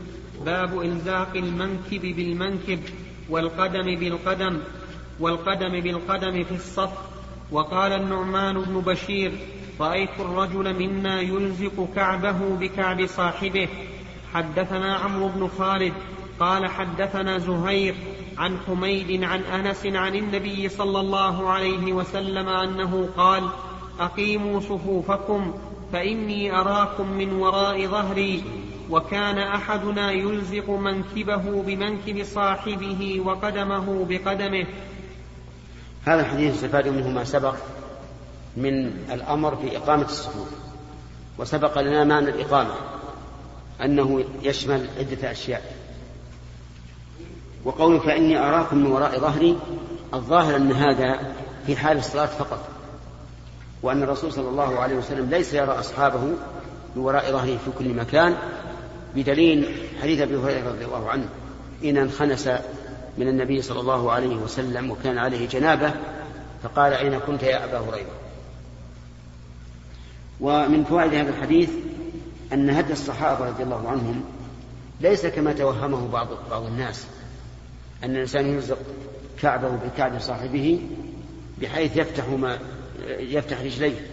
باب 0.44 0.80
إلزاق 0.80 1.36
المنكب 1.36 2.00
بالمنكب 2.00 2.80
والقدم 3.28 3.98
بالقدم 4.00 4.58
والقدم 5.20 5.80
بالقدم 5.80 6.44
في 6.44 6.54
الصف. 6.54 6.92
وقال 7.50 7.92
النعمان 7.92 8.60
بن 8.60 8.80
بشير 8.80 9.32
رأيت 9.80 10.20
الرجل 10.20 10.74
منا 10.74 11.20
يلزق 11.20 11.88
كعبه 11.94 12.56
بكعب 12.56 13.06
صاحبه. 13.06 13.68
حدثنا 14.34 14.94
عمرو 14.94 15.28
بن 15.28 15.48
خالد 15.58 15.92
قال 16.40 16.66
حدثنا 16.66 17.38
زهير 17.38 17.94
عن 18.38 18.58
حميد 18.66 19.24
عن 19.24 19.40
أنس 19.40 19.86
عن 19.86 20.14
النبي 20.14 20.68
صلى 20.68 21.00
الله 21.00 21.48
عليه 21.48 21.92
وسلم 21.92 22.48
أنه 22.48 23.08
قال 23.16 23.48
أقيموا 24.00 24.60
صفوفكم 24.60 25.54
فإني 25.92 26.52
أراكم 26.52 27.10
من 27.10 27.32
وراء 27.32 27.86
ظهري 27.86 28.44
وكان 28.90 29.38
أحدنا 29.38 30.10
يلزق 30.12 30.70
منكبه 30.70 31.62
بمنكب 31.62 32.24
صاحبه 32.24 33.22
وقدمه 33.24 34.06
بقدمه. 34.08 34.66
هذا 36.04 36.20
الحديث 36.20 36.54
يستفاد 36.54 36.88
منه 36.88 37.08
ما 37.08 37.24
سبق 37.24 37.54
من 38.56 38.86
الأمر 39.12 39.56
في 39.56 39.76
إقامة 39.76 40.04
الصفوف 40.04 40.48
وسبق 41.38 41.78
لنا 41.78 42.04
معنى 42.04 42.28
الإقامة 42.28 42.74
أنه 43.84 44.24
يشمل 44.42 44.86
عدة 44.98 45.30
أشياء. 45.30 45.77
وقوله 47.64 47.98
فإني 47.98 48.38
أراكم 48.38 48.78
من 48.78 48.86
وراء 48.86 49.20
ظهري 49.20 49.58
الظاهر 50.14 50.56
أن 50.56 50.72
هذا 50.72 51.18
في 51.66 51.76
حال 51.76 51.98
الصلاة 51.98 52.26
فقط 52.26 52.68
وأن 53.82 54.02
الرسول 54.02 54.32
صلى 54.32 54.48
الله 54.48 54.78
عليه 54.78 54.96
وسلم 54.96 55.30
ليس 55.30 55.54
يرى 55.54 55.72
أصحابه 55.72 56.20
من 56.96 57.02
وراء 57.02 57.32
ظهره 57.32 57.58
في 57.64 57.70
كل 57.78 57.94
مكان 57.94 58.36
بدليل 59.14 59.68
حديث 60.02 60.20
أبي 60.20 60.36
هريرة 60.36 60.68
رضي 60.68 60.84
الله 60.84 61.10
عنه 61.10 61.28
إن 61.84 61.96
انخنس 61.96 62.48
من 63.18 63.28
النبي 63.28 63.62
صلى 63.62 63.80
الله 63.80 64.12
عليه 64.12 64.36
وسلم 64.36 64.90
وكان 64.90 65.18
عليه 65.18 65.48
جنابة 65.48 65.92
فقال 66.62 66.92
أين 66.92 67.18
كنت 67.18 67.42
يا 67.42 67.64
أبا 67.64 67.78
هريرة؟ 67.78 68.18
ومن 70.40 70.84
فوائد 70.84 71.14
هذا 71.14 71.30
الحديث 71.30 71.70
أن 72.52 72.70
هدي 72.70 72.92
الصحابة 72.92 73.48
رضي 73.48 73.62
الله 73.62 73.88
عنهم 73.88 74.24
ليس 75.00 75.26
كما 75.26 75.52
توهمه 75.52 76.08
بعض 76.08 76.28
بعض 76.50 76.62
الناس 76.62 77.06
أن 78.04 78.10
الإنسان 78.10 78.54
يلزق 78.54 78.78
كعبه 79.42 79.68
بكعب 79.68 80.20
صاحبه 80.20 80.80
بحيث 81.60 81.96
يفتح 81.96 82.28
ما 82.28 82.58
يفتح 83.08 83.60
رجليه. 83.60 84.06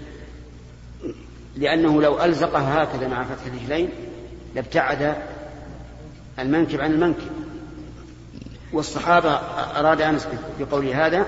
لأنه 1.55 2.01
لو 2.01 2.23
ألزقها 2.23 2.83
هكذا 2.83 3.07
مع 3.07 3.23
فتح 3.23 3.45
الرجلين 3.45 3.89
لابتعد 4.55 5.15
المنكب 6.39 6.81
عن 6.81 6.91
المنكب. 6.91 7.29
والصحابة 8.73 9.31
أراد 9.79 10.01
أنس 10.01 10.27
بقول 10.59 10.87
هذا 10.87 11.25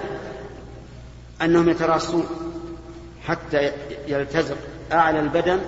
أنهم 1.42 1.70
يتراصون 1.70 2.26
حتى 3.26 3.72
يلتزق 4.08 4.58
أعلى 4.92 5.20
البدن 5.20 5.60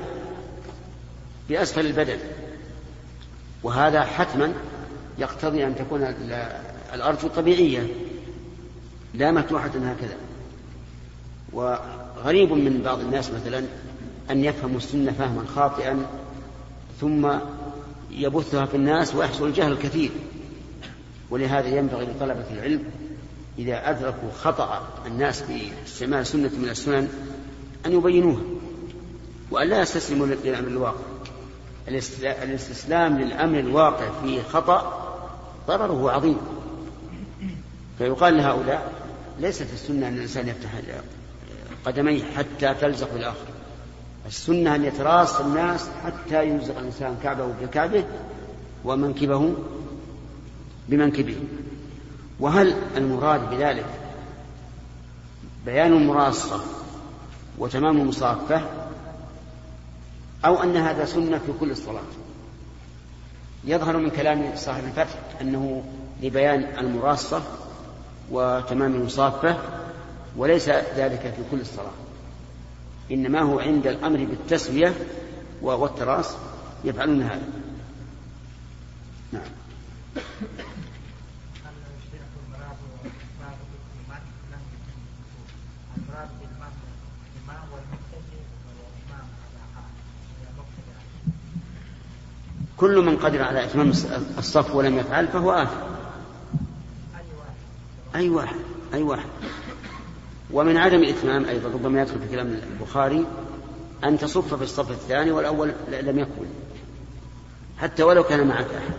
بأسفل 1.49 1.85
البدن. 1.85 2.17
وهذا 3.63 4.03
حتما 4.03 4.53
يقتضي 5.17 5.65
أن 5.65 5.75
تكون 5.75 6.03
الأرجل 6.93 7.29
طبيعية 7.29 7.87
لا 9.13 9.31
مفتوحة 9.31 9.67
هكذا. 9.67 10.17
وغريب 11.53 12.53
من 12.53 12.81
بعض 12.85 12.99
الناس 12.99 13.31
مثلا 13.31 13.63
أن 14.31 14.43
يفهموا 14.43 14.77
السنة 14.77 15.11
فهما 15.11 15.45
خاطئا 15.55 16.05
ثم 17.01 17.29
يبثها 18.11 18.65
في 18.65 18.75
الناس 18.77 19.15
ويحصل 19.15 19.47
الجهل 19.47 19.71
الكثير. 19.71 20.11
ولهذا 21.29 21.67
ينبغي 21.67 22.05
لطلبة 22.05 22.45
العلم 22.51 22.83
إذا 23.59 23.89
أدركوا 23.89 24.29
خطأ 24.41 24.87
الناس 25.05 25.41
في 25.41 25.61
استعمال 25.85 26.27
سنة 26.27 26.51
من 26.57 26.69
السنن 26.69 27.07
أن 27.85 27.91
يبينوها 27.91 28.41
وأن 29.51 29.67
لا 29.67 29.81
يستسلموا 29.81 30.27
للأمر 30.27 30.67
الواقع. 30.67 31.03
الاستسلام 32.43 33.17
للأمر 33.17 33.59
الواقع 33.59 34.09
في 34.23 34.41
خطأ 34.43 35.05
ضرره 35.67 36.11
عظيم. 36.11 36.37
فيقال 37.99 38.37
لهؤلاء 38.37 38.93
ليست 39.39 39.67
السنة 39.73 40.07
أن 40.07 40.13
الإنسان 40.13 40.47
يفتح 40.47 40.69
قدميه 41.85 42.23
حتى 42.23 42.73
تلزق 42.73 43.13
بالآخر. 43.13 43.45
السنة 44.25 44.75
أن 44.75 44.85
يتراص 44.85 45.39
الناس 45.39 45.89
حتى 46.03 46.47
يلزق 46.47 46.77
الإنسان 46.77 47.17
كعبه 47.23 47.53
بكعبه 47.61 48.03
ومنكبه 48.85 49.53
بمنكبه. 50.89 51.35
وهل 52.39 52.75
المراد 52.97 53.49
بذلك 53.49 53.85
بيان 55.65 55.93
المراصة 55.93 56.61
وتمام 57.57 57.97
المصافة 57.97 58.61
أو 60.45 60.63
أن 60.63 60.77
هذا 60.77 61.05
سنة 61.05 61.37
في 61.37 61.51
كل 61.59 61.71
الصلاة؟ 61.71 62.01
يظهر 63.63 63.97
من 63.97 64.09
كلام 64.09 64.51
صاحب 64.55 64.83
الفتح 64.83 65.19
أنه 65.41 65.83
لبيان 66.21 66.63
المراصة 66.79 67.41
وتمام 68.31 68.95
المصافة 68.95 69.57
وليس 70.37 70.69
ذلك 70.69 71.33
في 71.35 71.41
كل 71.51 71.61
الصلاة. 71.61 71.91
إنما 73.11 73.41
هو 73.41 73.59
عند 73.59 73.87
الأمر 73.87 74.17
بالتسوية 74.17 74.93
والتراص 75.61 76.35
يفعلون 76.83 77.21
هذا. 77.21 77.41
نعم. 79.31 79.41
كل 92.77 92.97
من 93.05 93.17
قدر 93.17 93.41
على 93.41 93.63
إتمام 93.63 93.89
الصف 94.37 94.75
ولم 94.75 94.97
يفعل 94.97 95.27
فهو 95.27 95.51
آثم. 95.51 95.98
أي 98.19 98.29
واحد 98.29 98.55
أي 98.93 99.01
واحد. 99.01 99.29
ومن 100.51 100.77
عدم 100.77 100.97
الإتمام 100.97 101.45
أيضا 101.45 101.69
ربما 101.69 102.01
يدخل 102.01 102.19
في 102.19 102.27
كلام 102.27 102.47
البخاري 102.47 103.25
أن 104.03 104.17
تصف 104.17 104.53
في 104.53 104.63
الصف 104.63 104.91
الثاني 104.91 105.31
والأول 105.31 105.73
لم 105.91 106.19
يكن. 106.19 106.45
حتى 107.77 108.03
ولو 108.03 108.23
كان 108.23 108.47
معك 108.47 108.65
أحد. 108.65 108.93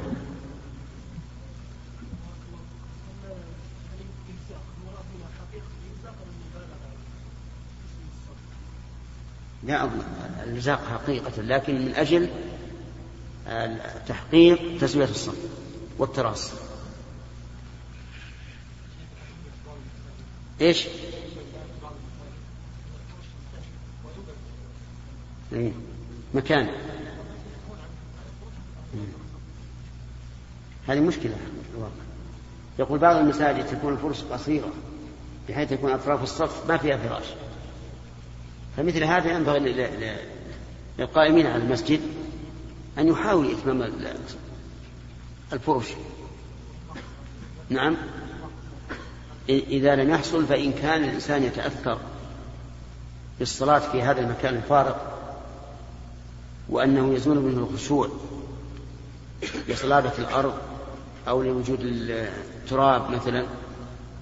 لا 9.62 9.84
أظن. 9.84 10.02
الإلزاق 10.44 10.80
حقيقة 10.90 11.42
لكن 11.42 11.74
من 11.74 11.94
أجل 11.94 12.28
تحقيق 14.08 14.80
تسوية 14.80 15.04
الصف 15.04 15.36
والتراص. 15.98 16.50
إيش؟ 20.60 20.86
إيه؟ 25.52 25.72
مكان 26.34 26.68
هذه 30.88 31.00
مشكلة 31.00 31.36
الواقع 31.74 31.92
يقول 32.78 32.98
بعض 32.98 33.16
المساجد 33.16 33.66
تكون 33.66 33.92
الفرش 33.92 34.22
قصيرة 34.22 34.72
بحيث 35.48 35.72
يكون 35.72 35.90
أطراف 35.90 36.22
الصف 36.22 36.68
ما 36.68 36.76
فيها 36.76 36.96
فراش 36.96 37.24
فمثل 38.76 39.04
هذا 39.04 39.32
ينبغي 39.32 39.58
للقائمين 40.98 41.46
على 41.46 41.62
المسجد 41.62 42.00
أن 42.98 43.08
يحاول 43.08 43.50
إتمام 43.50 43.82
الفرش 45.52 45.86
نعم 47.68 47.96
إذا 49.48 49.96
لم 49.96 50.10
يحصل 50.10 50.46
فإن 50.46 50.72
كان 50.72 51.04
الإنسان 51.04 51.42
يتأثر 51.42 51.98
بالصلاة 53.38 53.78
في 53.78 54.02
هذا 54.02 54.20
المكان 54.20 54.56
الفارغ 54.56 54.94
وأنه 56.68 57.14
يزول 57.14 57.38
منه 57.38 57.68
الخشوع 57.70 58.08
بصلابة 59.70 60.12
الأرض 60.18 60.54
أو 61.28 61.42
لوجود 61.42 61.78
التراب 61.82 63.10
مثلا 63.10 63.46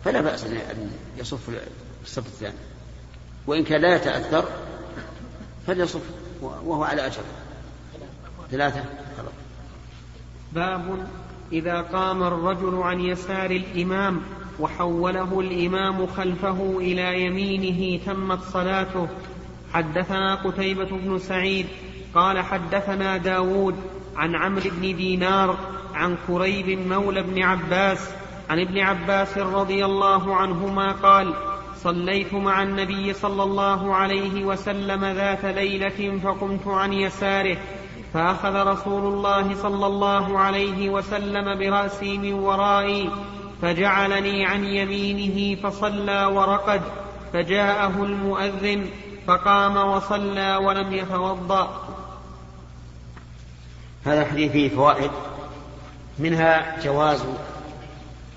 فلا 0.04 0.20
بأس 0.20 0.44
أن 0.44 0.90
يصف 1.18 1.40
الصف 2.04 2.26
الثاني. 2.26 2.54
وإن 3.46 3.64
كان 3.64 3.80
لا 3.80 3.96
يتأثر 3.96 4.44
فليصف 5.66 6.00
وهو 6.40 6.84
على 6.84 7.06
أجر. 7.06 7.22
ثلاثة؟ 8.50 8.84
باب 10.52 11.08
إذا 11.52 11.80
قام 11.80 12.22
الرجل 12.22 12.82
عن 12.82 13.00
يسار 13.00 13.50
الإمام. 13.50 14.20
وحوله 14.60 15.40
الإمام 15.40 16.06
خلفه 16.06 16.76
إلى 16.78 17.22
يمينه 17.22 18.04
تمت 18.06 18.42
صلاته. 18.42 19.08
حدثنا 19.72 20.34
قتيبة 20.34 20.88
بن 20.90 21.18
سعيد 21.18 21.66
قال 22.14 22.38
حدثنا 22.38 23.16
داود 23.16 23.74
عن 24.16 24.34
عمرو 24.34 24.70
بن 24.70 24.96
دينار 24.96 25.58
عن 25.94 26.16
كريب 26.26 26.88
مولى 26.88 27.22
بن 27.22 27.42
عباس 27.42 28.10
عن 28.50 28.60
ابن 28.60 28.78
عباس 28.78 29.38
رضي 29.38 29.84
الله 29.84 30.36
عنهما 30.36 30.92
قال 30.92 31.34
صليت 31.76 32.34
مع 32.34 32.62
النبي 32.62 33.12
صلى 33.12 33.42
الله 33.42 33.94
عليه 33.94 34.44
وسلم 34.44 35.04
ذات 35.04 35.44
ليلة 35.44 36.18
فقمت 36.18 36.66
عن 36.66 36.92
يساره 36.92 37.56
فأخذ 38.14 38.66
رسول 38.66 39.14
الله 39.14 39.54
صلى 39.54 39.86
الله 39.86 40.38
عليه 40.38 40.90
وسلم 40.90 41.58
برأسي 41.58 42.18
من 42.18 42.32
ورائي 42.32 43.10
فجعلني 43.62 44.46
عن 44.46 44.64
يمينه 44.64 45.62
فصلى 45.62 46.24
ورقد 46.24 46.80
فجاءه 47.32 48.02
المؤذن 48.02 48.90
فقام 49.26 49.76
وصلى 49.76 50.56
ولم 50.56 50.92
يتوضأ. 50.92 51.88
هذا 54.04 54.22
الحديث 54.22 54.52
فيه 54.52 54.68
فوائد 54.68 55.10
منها 56.18 56.80
جواز 56.82 57.24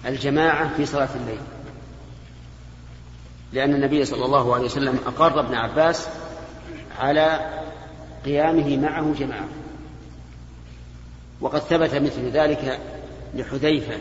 الجماعة 0.06 0.78
في 0.78 0.86
صلاة 0.86 1.10
الليل. 1.16 1.42
لأن 3.54 3.76
النبي 3.76 4.06
صلى 4.06 4.26
الله 4.26 4.56
عليه 4.56 4.66
وسلم 4.66 5.00
أقر 5.06 5.40
ابن 5.40 5.56
عباس 5.56 6.08
على 7.00 7.50
قيامه 8.26 8.78
معه 8.78 9.14
جماعة. 9.20 9.48
وقد 11.42 11.60
ثبت 11.60 11.96
مثل 11.96 12.30
ذلك 12.30 12.80
لحذيفة 13.36 13.98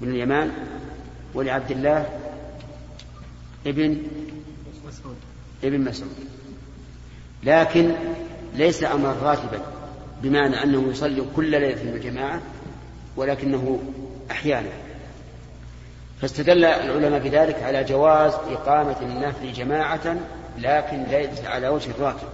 بن 0.00 0.10
اليمان 0.10 0.50
ولعبد 1.34 1.70
الله 1.70 2.06
ابن 3.66 4.02
ابن 5.64 5.80
مسعود. 5.80 6.14
لكن 7.44 7.92
ليس 8.54 8.84
أمرا 8.84 9.12
راتبا 9.22 9.60
بمعنى 10.22 10.62
أنه 10.62 10.90
يصلي 10.90 11.22
كل 11.36 11.50
ليلة 11.50 11.74
في 11.74 11.82
الجماعة 11.82 12.42
ولكنه 13.16 13.80
أحيانا. 14.30 14.70
فاستدل 16.20 16.64
العلماء 16.64 17.20
بذلك 17.20 17.62
على 17.62 17.84
جواز 17.84 18.32
إقامة 18.32 18.96
النفل 19.02 19.52
جماعة 19.52 20.16
لكن 20.58 21.02
ليس 21.02 21.44
على 21.44 21.68
وجه 21.68 21.90
الراتب. 21.90 22.28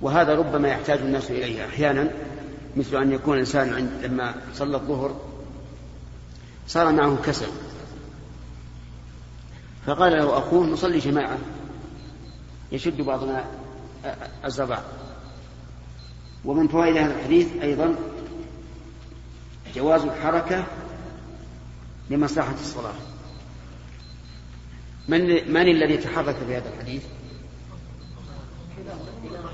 وهذا 0.00 0.34
ربما 0.34 0.68
يحتاج 0.68 0.98
الناس 0.98 1.30
إليه 1.30 1.66
أحيانا 1.66 2.10
مثل 2.76 2.96
أن 2.96 3.12
يكون 3.12 3.34
الإنسان 3.34 3.74
عند 3.74 3.90
لما 4.04 4.34
صلى 4.54 4.76
الظهر 4.76 5.20
صار 6.66 6.92
معه 6.92 7.16
كسل. 7.26 7.48
فقال 9.86 10.12
له 10.12 10.38
أخوه 10.38 10.66
نصلي 10.66 10.98
جماعة. 10.98 11.38
يشد 12.72 13.00
بعضنا 13.00 13.44
بعض 14.58 14.82
ومن 16.44 16.68
فوائد 16.68 16.96
هذا 16.96 17.14
الحديث 17.14 17.48
أيضا 17.62 17.94
جواز 19.74 20.02
الحركة 20.02 20.64
لمصلحة 22.10 22.54
الصلاة. 22.60 22.94
من 25.08 25.52
من 25.52 25.68
الذي 25.68 25.96
تحرك 25.96 26.36
في 26.36 26.56
هذا 26.56 26.68
الحديث؟ 26.68 27.02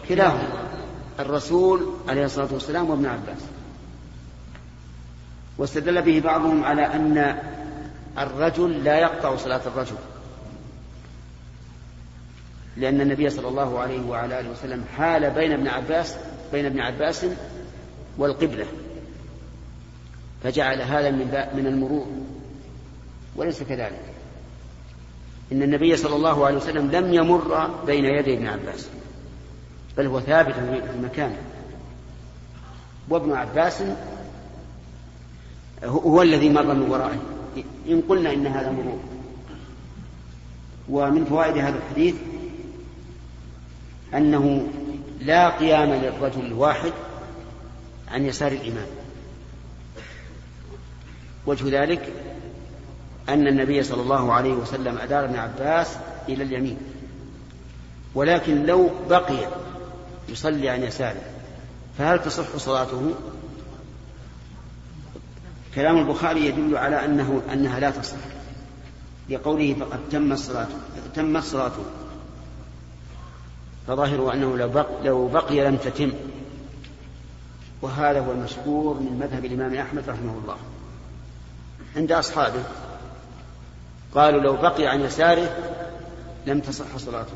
كلاهما. 0.09 0.49
الرسول 1.21 1.95
عليه 2.09 2.25
الصلاة 2.25 2.49
والسلام 2.53 2.91
وابن 2.91 3.07
عباس. 3.07 3.39
واستدل 5.61 6.03
به 6.03 6.21
بعضهم 6.21 6.65
على 6.65 6.87
أن 6.87 7.37
الرجل 8.19 8.85
لا 8.85 8.99
يقطع 8.99 9.37
صلاة 9.37 9.61
الرجل. 9.67 9.97
لأن 12.77 13.01
النبي 13.01 13.31
صلى 13.31 13.49
الله 13.49 13.79
عليه 13.79 14.01
وعلى 14.01 14.41
آله 14.41 14.51
وسلم 14.51 14.85
حال 14.97 15.31
بين 15.31 15.53
ابن 15.53 15.69
عباس 15.69 16.17
بين 16.53 16.67
ابن 16.67 16.81
عباس 16.81 17.27
والقبلة. 18.19 18.67
فجعل 20.43 20.83
هذا 20.83 21.11
من 21.11 21.47
من 21.55 21.67
المرور. 21.67 22.07
وليس 23.37 23.63
كذلك. 23.63 24.05
إن 25.53 25.63
النبي 25.63 25.97
صلى 25.97 26.17
الله 26.17 26.47
عليه 26.47 26.57
وسلم 26.57 26.91
لم 26.91 27.15
يمر 27.15 27.71
بين 27.87 28.05
يدي 28.05 28.35
ابن 28.35 28.47
عباس. 28.47 28.89
بل 29.97 30.07
هو 30.07 30.21
ثابت 30.21 30.55
في 30.55 30.99
مكانه 31.03 31.39
وابن 33.09 33.33
عباس 33.33 33.83
هو 35.85 36.23
الذي 36.23 36.49
مر 36.49 36.75
من 36.75 36.91
ورائه. 36.91 37.19
إن 37.89 38.03
قلنا 38.09 38.33
إن 38.33 38.47
هذا 38.47 38.71
مرور. 38.71 39.01
ومن 40.89 41.25
فوائد 41.25 41.59
هذا 41.59 41.77
الحديث 41.77 42.15
أنه 44.15 44.69
لا 45.21 45.49
قيام 45.49 45.93
للرجل 45.93 46.47
الواحد 46.47 46.93
عن 48.09 48.27
يسار 48.27 48.53
الإمام 48.53 48.87
وجه 51.47 51.83
ذلك 51.83 52.13
أن 53.29 53.47
النبي 53.47 53.83
صلى 53.83 54.03
الله 54.03 54.33
عليه 54.33 54.53
وسلم 54.53 54.99
أدار 54.99 55.25
ابن 55.25 55.37
عباس 55.37 55.97
إلى 56.29 56.45
اليمين. 56.45 56.77
ولكن 58.15 58.67
لو 58.67 58.91
بقي 59.11 59.49
يصلي 60.29 60.69
عن 60.69 60.83
يساره 60.83 61.23
فهل 61.99 62.23
تصح 62.23 62.57
صلاته؟ 62.57 63.15
كلام 65.75 65.99
البخاري 65.99 66.47
يدل 66.47 66.77
على 66.77 67.05
أنه 67.05 67.43
أنها 67.53 67.81
لا 67.81 67.91
تصح. 67.91 68.17
لقوله 69.31 69.75
فقد 69.75 69.99
تمت 70.11 70.39
صلاته 70.39 70.75
تمت 71.15 71.43
صلاته 71.43 71.85
فظاهره 73.87 74.33
أنه 74.35 74.57
لو 74.57 74.69
بقي, 74.69 75.05
لو 75.05 75.29
بقي 75.29 75.61
لم 75.61 75.77
تتم. 75.77 76.13
وهذا 77.83 78.21
هو 78.21 78.33
المشهور 78.33 78.95
من 78.95 79.19
مذهب 79.21 79.45
الإمام 79.45 79.75
أحمد 79.75 80.09
رحمه 80.09 80.35
الله. 80.43 80.57
عند 81.97 82.13
أصحابه. 82.13 82.63
قالوا 84.15 84.41
لو 84.41 84.57
بقي 84.57 84.87
عن 84.87 85.01
يساره 85.01 85.57
لم 86.47 86.61
تصح 86.61 86.97
صلاته. 86.97 87.35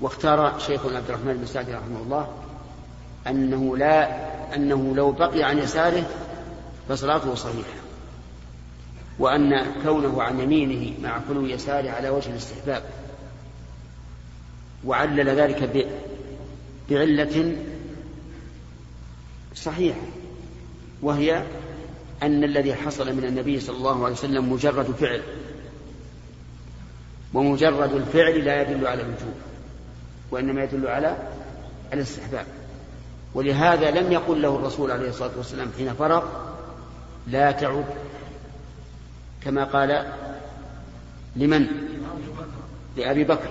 واختار 0.00 0.58
شيخنا 0.58 0.96
عبد 0.96 1.08
الرحمن 1.08 1.34
بن 1.34 1.46
سعد 1.46 1.70
رحمه 1.70 2.02
الله 2.02 2.28
أنه 3.26 3.76
لا 3.76 4.28
أنه 4.54 4.94
لو 4.94 5.12
بقي 5.12 5.42
عن 5.42 5.58
يساره 5.58 6.06
فصلاته 6.88 7.34
صحيحة. 7.34 7.78
وأن 9.18 9.66
كونه 9.82 10.22
عن 10.22 10.40
يمينه 10.40 10.94
مع 11.02 11.20
خلو 11.28 11.46
يساره 11.46 11.90
على 11.90 12.08
وجه 12.08 12.30
الاستحباب. 12.30 12.82
وعلل 14.84 15.28
ذلك 15.28 15.88
بعلة 16.90 17.56
صحيحة. 19.54 20.00
وهي 21.02 21.44
أن 22.22 22.44
الذي 22.44 22.74
حصل 22.74 23.16
من 23.16 23.24
النبي 23.24 23.60
صلى 23.60 23.76
الله 23.76 24.04
عليه 24.04 24.14
وسلم 24.14 24.52
مجرد 24.52 24.84
فعل. 24.84 25.22
ومجرد 27.34 27.92
الفعل 27.92 28.44
لا 28.44 28.62
يدل 28.62 28.86
على 28.86 29.02
الوجوب 29.02 29.34
وإنما 30.30 30.64
يدل 30.64 30.86
على 30.86 31.16
الاستحباب. 31.92 32.46
ولهذا 33.38 33.90
لم 33.90 34.12
يقل 34.12 34.42
له 34.42 34.56
الرسول 34.56 34.90
عليه 34.90 35.08
الصلاة 35.08 35.30
والسلام 35.36 35.70
حين 35.76 35.94
فرغ 35.94 36.24
لا 37.26 37.50
تعد 37.50 37.84
كما 39.44 39.64
قال 39.64 40.12
لمن؟ 41.36 41.66
لأبي 42.96 43.24
بكر. 43.24 43.50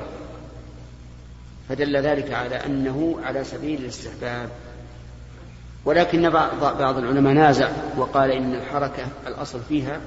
فدل 1.70 1.98
ذلك 1.98 2.34
على 2.34 2.56
أنه 2.56 3.20
على 3.24 3.44
سبيل 3.44 3.82
الاستحباب. 3.82 4.50
ولكن 5.86 6.30
بعض 6.30 6.98
العلماء 6.98 7.34
نازع 7.34 7.70
وقال 7.98 8.32
إن 8.32 8.54
الحركة 8.56 9.08
الأصل 9.28 9.60
فيها 9.70 10.02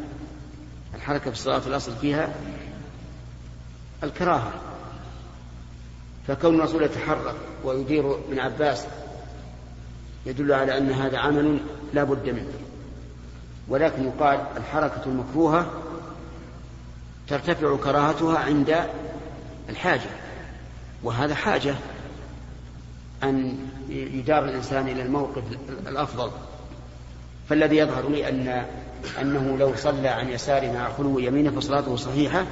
الحركة 0.94 1.24
في 1.24 1.36
الصلاة 1.36 1.62
الأصل 1.66 1.92
فيها 1.96 2.28
الكراهة. 4.02 4.52
فكون 6.28 6.54
الرسول 6.54 6.82
يتحرك 6.82 7.34
ويدير 7.64 8.14
ابن 8.14 8.38
عباس 8.40 8.86
يدل 10.26 10.52
على 10.52 10.78
أن 10.78 10.92
هذا 10.92 11.18
عمل 11.18 11.58
لا 11.94 12.04
بد 12.04 12.28
منه. 12.28 12.52
ولكن 13.68 14.04
يقال 14.04 14.40
الحركة 14.56 15.02
المكروهة 15.06 15.70
ترتفع 17.28 17.76
كراهتها 17.76 18.38
عند 18.38 18.76
الحاجة. 19.68 20.10
وهذا 21.02 21.34
حاجة 21.34 21.74
أن 23.22 23.58
يدار 23.88 24.44
الإنسان 24.44 24.88
إلى 24.88 25.02
الموقف 25.02 25.42
الأفضل. 25.86 26.30
فالذي 27.48 27.76
يظهر 27.76 28.08
لي 28.08 28.28
أن 28.28 28.66
أنه 29.20 29.56
لو 29.58 29.76
صلى 29.76 30.08
عن 30.08 30.28
يساره 30.28 30.72
مع 30.72 30.92
خلو 30.92 31.18
يمينه 31.18 31.50
فصلاته 31.50 31.96
صحيحة 31.96 32.46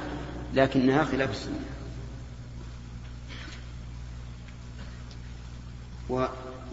لكنها 0.53 1.03
خلاف 1.03 1.31
السنة. 1.31 1.59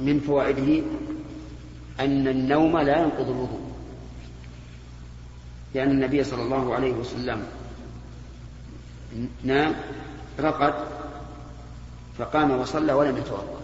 ومن 0.00 0.20
فوائده 0.20 0.82
أن 2.00 2.28
النوم 2.28 2.78
لا 2.78 3.02
ينقض 3.02 3.28
الوضوء. 3.28 3.72
لأن 5.74 5.90
النبي 5.90 6.24
صلى 6.24 6.42
الله 6.42 6.74
عليه 6.74 6.92
وسلم 6.92 7.46
نام 9.44 9.74
رقد 10.40 10.74
فقام 12.18 12.50
وصلى 12.50 12.92
ولم 12.92 13.16
يتوضأ. 13.16 13.60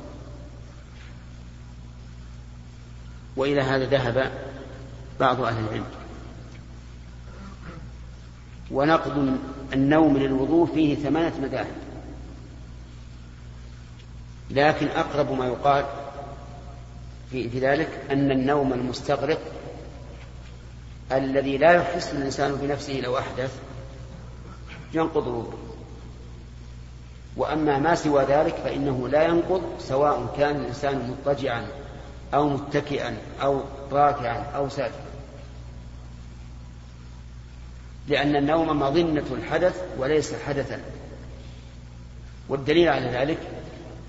وإلى 3.37 3.61
هذا 3.61 3.85
ذهب 3.85 4.33
بعض 5.21 5.41
أهل 5.41 5.65
العلم. 5.65 5.87
ونقض 8.71 9.39
النوم 9.73 10.17
للوضوء 10.17 10.75
فيه 10.75 10.95
ثمانية 10.95 11.41
مذاهب. 11.43 11.75
لكن 14.51 14.87
أقرب 14.87 15.33
ما 15.33 15.47
يقال 15.47 15.85
في, 17.33 17.59
ذلك 17.59 17.89
أن 18.11 18.31
النوم 18.31 18.73
المستغرق 18.73 19.39
الذي 21.13 21.59
لا 21.59 21.73
يحس 21.73 22.13
الإنسان 22.13 22.55
بنفسه 22.55 22.93
لو 22.93 23.19
أحدث 23.19 23.59
ينقض 24.95 25.29
الوضوء 25.29 25.59
وأما 27.37 27.79
ما 27.79 27.95
سوى 27.95 28.25
ذلك 28.25 28.55
فإنه 28.55 29.09
لا 29.09 29.25
ينقض 29.25 29.63
سواء 29.79 30.35
كان 30.39 30.57
الإنسان 30.57 31.11
مضطجعا 31.11 31.67
أو 32.35 32.49
متكئا 32.49 33.17
أو 33.43 33.63
راكعا 33.93 34.43
أو 34.57 34.69
ساجدا. 34.69 34.95
لأن 38.09 38.37
النوم 38.37 38.81
مظنة 38.81 39.25
الحدث 39.33 39.83
وليس 39.99 40.35
حدثا. 40.47 40.81
والدليل 42.49 42.89
على 42.89 43.07
ذلك 43.07 43.39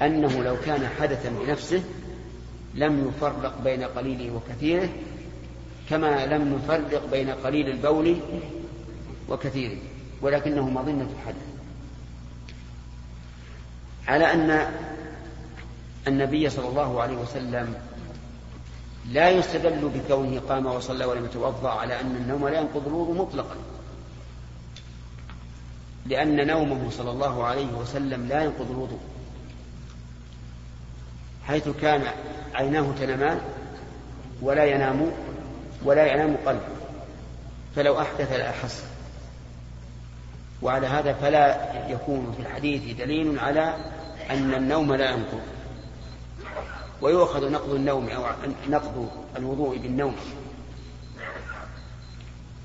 أنه 0.01 0.43
لو 0.43 0.55
كان 0.65 0.87
حدثا 0.99 1.29
بنفسه 1.29 1.83
لم 2.75 3.07
يفرق 3.07 3.61
بين 3.63 3.83
قليله 3.83 4.35
وكثيره 4.35 4.89
كما 5.89 6.25
لم 6.25 6.53
نفرق 6.53 7.05
بين 7.11 7.29
قليل 7.29 7.69
البول 7.69 8.17
وكثيره 9.29 9.77
ولكنه 10.21 10.69
مظنة 10.69 11.09
الحدث 11.19 11.53
على 14.07 14.33
أن 14.33 14.73
النبي 16.07 16.49
صلى 16.49 16.67
الله 16.67 17.01
عليه 17.01 17.17
وسلم 17.17 17.75
لا 19.11 19.29
يستدل 19.29 19.89
بكونه 19.95 20.41
قام 20.49 20.65
وصلى 20.65 21.05
ولم 21.05 21.25
يتوضأ 21.25 21.69
على 21.69 22.01
أن 22.01 22.15
النوم 22.15 22.47
لا 22.47 22.59
ينقض 22.59 22.87
الوضوء 22.87 23.15
مطلقا. 23.15 23.55
لأن 26.05 26.47
نومه 26.47 26.89
صلى 26.89 27.11
الله 27.11 27.43
عليه 27.43 27.73
وسلم 27.73 28.27
لا 28.27 28.43
ينقض 28.43 28.71
الوضوء. 28.71 28.99
حيث 31.47 31.69
كان 31.69 32.03
عيناه 32.53 32.91
تنامان 32.99 33.41
ولا 34.41 34.63
ينام 34.63 35.11
ولا 35.83 36.13
ينام 36.13 36.35
قلبه. 36.45 36.73
فلو 37.75 38.01
أحدث 38.01 38.31
لاحس 38.31 38.85
وعلى 40.61 40.87
هذا 40.87 41.13
فلا 41.13 41.57
يكون 41.89 42.33
في 42.37 42.41
الحديث 42.47 42.97
دليل 42.97 43.39
على 43.39 43.75
أن 44.29 44.53
النوم 44.53 44.95
لا 44.95 45.09
ينقض. 45.09 45.41
ويؤخذ 47.01 47.51
نقض 47.51 47.73
النوم 47.73 48.09
أو 48.09 48.25
نقض 48.69 49.09
الوضوء 49.37 49.77
بالنوم. 49.77 50.15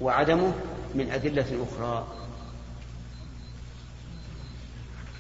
وعدمه 0.01 0.53
من 0.95 1.11
أدلة 1.11 1.66
أخرى. 1.68 2.07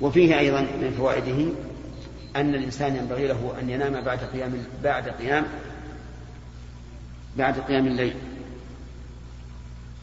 وفيه 0.00 0.38
أيضا 0.38 0.60
من 0.60 0.94
فوائده 0.98 1.52
أن 2.40 2.54
الإنسان 2.54 2.96
ينبغي 2.96 3.26
له 3.26 3.54
أن 3.60 3.70
ينام 3.70 4.00
بعد 4.00 4.18
قيام 4.18 4.64
بعد 4.84 5.08
قيام 5.08 5.44
بعد 7.36 7.58
قيام 7.58 7.86
الليل. 7.86 8.14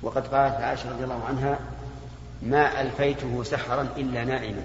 وقد 0.02 0.28
قالت 0.28 0.56
عائشة 0.56 0.92
رضي 0.92 1.04
الله 1.04 1.24
عنها 1.26 1.60
ما 2.42 2.82
ألفيته 2.82 3.44
سحرا 3.44 3.88
إلا 3.98 4.24
نائما. 4.24 4.62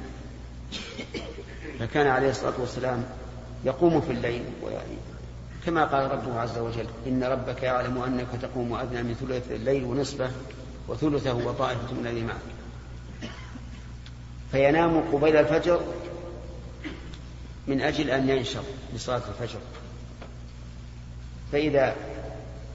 فكان 1.79 2.07
عليه 2.07 2.31
الصلاة 2.31 2.61
والسلام 2.61 3.05
يقوم 3.65 4.01
في 4.01 4.13
الليل 4.13 4.43
كما 5.67 5.85
قال 5.85 6.11
ربه 6.11 6.41
عز 6.41 6.59
وجل 6.59 6.87
إن 7.07 7.25
ربك 7.25 7.63
يعلم 7.63 8.03
أنك 8.03 8.27
تقوم 8.43 8.75
أدنى 8.75 9.03
من 9.03 9.15
ثلث 9.15 9.53
الليل 9.53 9.85
ونصفه 9.85 10.31
وثلثه 10.89 11.35
وطائفة 11.35 11.95
من 11.95 12.07
الذي 12.07 12.23
معك. 12.23 12.37
فينام 14.53 15.01
قبيل 15.13 15.37
الفجر 15.37 15.81
من 17.67 17.81
أجل 17.81 18.11
أن 18.11 18.29
ينشط 18.29 18.65
لصلاة 18.95 19.23
الفجر. 19.29 19.59
فإذا 21.53 21.97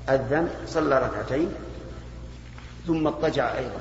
أذن 0.10 0.50
صلى 0.68 1.00
ركعتين 1.00 1.50
ثم 2.88 3.08
اضطجع 3.08 3.58
أيضا. 3.58 3.80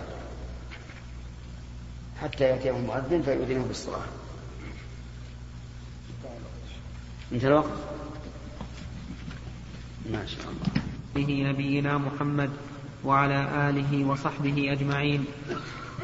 حتى 2.22 2.44
يأتيه 2.44 2.70
المؤذن 2.70 3.22
فيؤذنه 3.22 3.64
بالصلاة. 3.64 4.05
انتهى 7.32 7.48
الوقت؟ 7.48 7.68
ما 10.11 10.26
شاء 10.26 10.44
الله. 10.44 10.82
به 11.14 11.50
نبينا 11.50 11.98
محمد 11.98 12.50
وعلى 13.05 13.70
آله 13.70 14.05
وصحبه 14.05 14.72
أجمعين. 14.72 15.24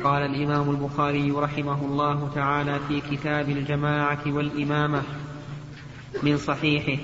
قال 0.04 0.22
الإمام 0.22 0.70
البخاري 0.70 1.30
رحمه 1.30 1.84
الله 1.84 2.30
تعالى 2.34 2.78
في 2.88 3.00
كتاب 3.00 3.48
الجماعة 3.48 4.22
والإمامة 4.26 5.02
من 6.22 6.36
صحيحه 6.36 7.02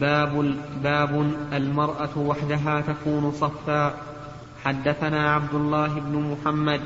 باب 0.00 0.54
باب 0.82 1.32
المرأة 1.52 2.18
وحدها 2.18 2.80
تكون 2.80 3.32
صفا. 3.32 3.94
حدثنا 4.64 5.34
عبد 5.34 5.54
الله 5.54 6.00
بن 6.00 6.14
محمد 6.32 6.80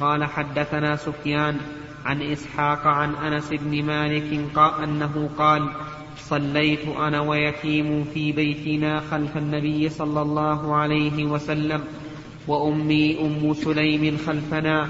قال 0.00 0.24
حدثنا 0.24 0.96
سفيان 0.96 1.60
عن 2.04 2.22
إسحاق 2.22 2.86
عن 2.86 3.14
أنس 3.14 3.50
بن 3.52 3.84
مالك 3.84 4.40
قال 4.54 4.82
أنه 4.82 5.30
قال 5.38 5.68
صليت 6.16 6.88
أنا 6.88 7.20
ويتيم 7.20 8.04
في 8.04 8.32
بيتنا 8.32 9.00
خلف 9.10 9.36
النبي 9.36 9.88
صلى 9.88 10.22
الله 10.22 10.74
عليه 10.74 11.24
وسلم. 11.24 11.84
وأمي 12.48 13.20
أم 13.20 13.54
سليم 13.54 14.18
خلفنا. 14.26 14.88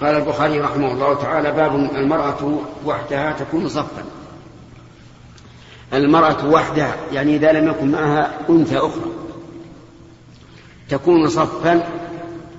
قال 0.00 0.14
البخاري 0.16 0.60
رحمه 0.60 0.92
الله 0.92 1.14
تعالى 1.14 1.52
باب 1.52 1.74
المرأة 1.74 2.60
وحدها 2.86 3.32
تكون 3.32 3.68
صفا. 3.68 4.04
المرأة 5.92 6.48
وحدها 6.48 6.96
يعني 7.12 7.36
إذا 7.36 7.52
لم 7.52 7.68
يكن 7.68 7.90
معها 7.90 8.38
أنثى 8.50 8.76
أخرى 8.76 9.12
تكون 10.88 11.28
صفا 11.28 11.88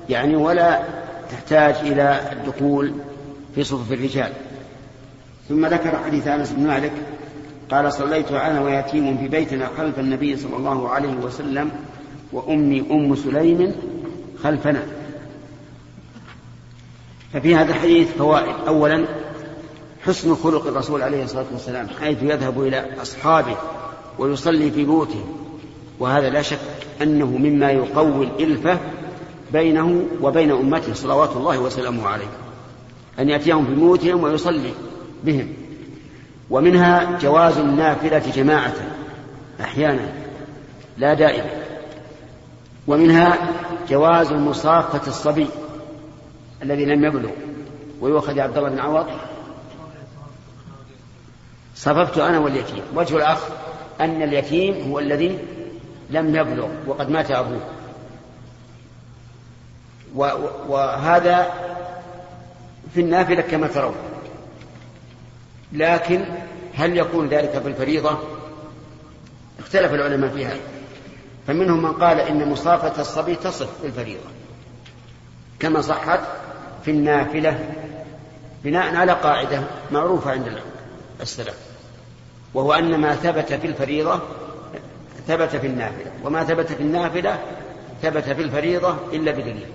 يعني 0.10 0.36
ولا 0.36 0.84
تحتاج 1.32 1.76
إلى 1.76 2.32
الدخول 2.32 2.93
في 3.55 3.64
صفوف 3.64 3.91
الرجال. 3.91 4.34
ثم 5.49 5.66
ذكر 5.66 5.99
حديث 6.05 6.28
أنس 6.28 6.51
بن 6.51 6.68
مالك 6.68 6.91
قال 7.72 7.93
صليت 7.93 8.32
أنا 8.32 8.61
ويتيم 8.61 9.17
في 9.17 9.28
بيتنا 9.28 9.70
خلف 9.78 9.99
النبي 9.99 10.38
صلى 10.38 10.55
الله 10.55 10.89
عليه 10.89 11.13
وسلم 11.13 11.72
وأمي 12.34 12.86
أم 12.91 13.15
سليم 13.15 13.76
خلفنا. 14.43 14.84
ففي 17.34 17.55
هذا 17.55 17.70
الحديث 17.72 18.11
فوائد 18.11 18.55
أولا 18.67 19.05
حسن 20.05 20.36
خلق 20.36 20.67
الرسول 20.67 21.01
عليه 21.01 21.24
الصلاة 21.24 21.45
والسلام 21.51 21.88
حيث 21.99 22.24
يذهب 22.24 22.61
إلى 22.61 22.86
أصحابه 23.01 23.57
ويصلي 24.20 24.72
في 24.72 24.84
بيوتهم 24.84 25.26
وهذا 25.99 26.30
لا 26.30 26.41
شك 26.41 26.59
أنه 27.01 27.26
مما 27.26 27.72
يقوي 27.72 28.26
الإلفة 28.26 28.80
بينه 29.53 30.05
وبين 30.22 30.51
أمته 30.51 30.93
صلوات 30.93 31.36
الله 31.36 31.59
وسلامه 31.59 32.07
عليه 32.07 32.30
أن 33.20 33.30
يأتيهم 33.30 33.65
في 33.65 33.76
بيوتهم 33.76 34.24
ويصلي 34.24 34.72
بهم. 35.24 35.47
ومنها 36.50 37.18
جواز 37.20 37.58
النافلة 37.58 38.32
جماعة 38.36 38.74
أحيانا 39.62 40.10
لا 40.97 41.14
دائما. 41.14 41.50
ومنها 42.88 43.38
جواز 43.89 44.34
مصافة 44.34 45.08
الصبي 45.08 45.47
الذي 46.64 46.86
لم 46.86 47.06
يبلغ 47.06 47.30
ويؤخذ 48.02 48.39
عبد 48.39 48.58
الله 48.58 48.70
بن 48.70 48.80
عوض. 48.80 49.08
صففت 51.76 52.18
أنا 52.18 52.39
واليتيم. 52.39 52.84
وجه 52.95 53.18
الأخ 53.18 53.39
أن 54.02 54.22
اليتيم 54.22 54.91
هو 54.91 55.00
الذي 55.00 55.39
لم 56.10 56.36
يبلغ 56.36 56.68
وقد 56.88 57.10
مات 57.10 57.32
أبوه. 57.32 57.62
وهذا 60.68 61.54
في 62.93 63.02
النافلة 63.02 63.41
كما 63.41 63.68
ترون. 63.68 63.95
لكن 65.74 66.26
هل 66.74 66.97
يكون 66.97 67.28
ذلك 67.28 67.59
في 67.61 67.67
الفريضة 67.67 68.17
اختلف 69.59 69.93
العلماء 69.93 70.30
فيها 70.30 70.57
فمنهم 71.47 71.82
من 71.84 71.93
قال 71.93 72.20
إن 72.20 72.49
مصافة 72.49 73.01
الصبي 73.01 73.36
تصح 73.36 73.67
في 73.82 73.88
الفريضة 73.88 74.30
كما 75.59 75.82
صحت 75.82 76.20
في 76.86 76.91
النافلة 76.91 77.70
بناء 78.63 78.95
على 78.95 79.11
قاعدة 79.11 79.63
معروفة 79.91 80.32
عند 80.32 80.59
السلف 81.22 81.57
وهو 82.53 82.74
أن 82.74 82.95
ما 82.95 83.15
ثبت 83.15 83.53
في 83.53 83.67
الفريضة 83.67 84.20
ثبت 85.28 85.55
في 85.55 85.67
النافلة 85.67 86.11
وما 86.24 86.43
ثبت 86.43 86.72
في 86.72 86.84
النافلة 86.84 87.39
ثبت 88.01 88.24
في 88.24 88.41
الفريضة 88.41 88.95
إلا 89.13 89.32
بدليل. 89.32 89.67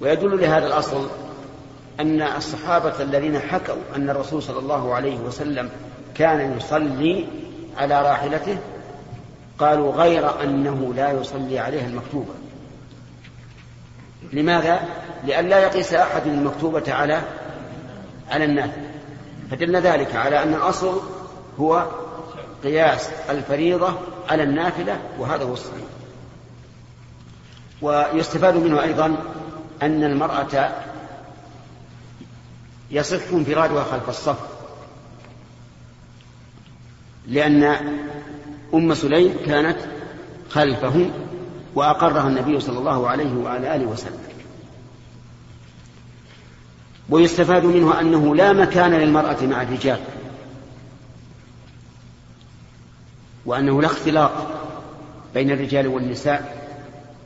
ويدل 0.00 0.40
لهذا 0.40 0.66
الأصل 0.66 1.08
أن 2.00 2.22
الصحابة 2.22 3.02
الذين 3.02 3.38
حكوا 3.38 3.74
أن 3.96 4.10
الرسول 4.10 4.42
صلى 4.42 4.58
الله 4.58 4.94
عليه 4.94 5.18
وسلم 5.18 5.70
كان 6.14 6.56
يصلي 6.56 7.26
على 7.76 8.02
راحلته 8.02 8.58
قالوا 9.58 9.92
غير 9.92 10.42
أنه 10.42 10.94
لا 10.96 11.10
يصلي 11.10 11.58
عليها 11.58 11.86
المكتوبة. 11.86 12.34
لماذا؟ 14.32 14.80
لئلا 15.24 15.58
يقيس 15.58 15.94
أحد 15.94 16.26
المكتوبة 16.26 16.94
على 16.94 17.22
على 18.30 18.44
الناس. 18.44 18.70
فدل 19.50 19.76
ذلك 19.76 20.16
على 20.16 20.42
أن 20.42 20.54
الأصل 20.54 21.00
هو 21.60 21.86
قياس 22.64 23.10
الفريضة 23.30 23.94
على 24.28 24.42
النافلة 24.42 24.98
وهذا 25.18 25.44
هو 25.44 25.52
الصحيح. 25.52 25.84
ويستفاد 27.82 28.56
منه 28.56 28.82
أيضا 28.82 29.16
أن 29.82 30.04
المرأة 30.04 30.72
يصح 32.92 33.32
انفرادها 33.32 33.84
خلف 33.84 34.08
الصف. 34.08 34.38
لأن 37.26 37.62
أم 38.74 38.94
سليم 38.94 39.36
كانت 39.46 39.78
خلفه 40.50 41.10
وأقرها 41.74 42.28
النبي 42.28 42.60
صلى 42.60 42.78
الله 42.78 43.08
عليه 43.08 43.34
وعلى 43.34 43.76
آله 43.76 43.86
وسلم. 43.86 44.18
ويستفاد 47.10 47.64
منه 47.64 48.00
أنه 48.00 48.36
لا 48.36 48.52
مكان 48.52 48.90
للمرأة 48.90 49.42
مع 49.42 49.62
الرجال. 49.62 50.00
وأنه 53.46 53.82
لا 53.82 53.86
اختلاط 53.86 54.32
بين 55.34 55.50
الرجال 55.50 55.86
والنساء 55.86 56.68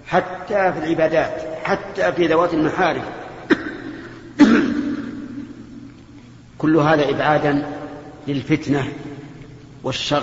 حتى 0.07 0.73
في 0.73 0.79
العبادات 0.79 1.65
حتى 1.65 2.13
في 2.13 2.27
ذوات 2.27 2.55
المحارم. 2.55 3.26
كل 6.67 6.77
هذا 6.77 7.11
إبعادا 7.11 7.67
للفتنة 8.29 8.89
والشر. 9.85 10.23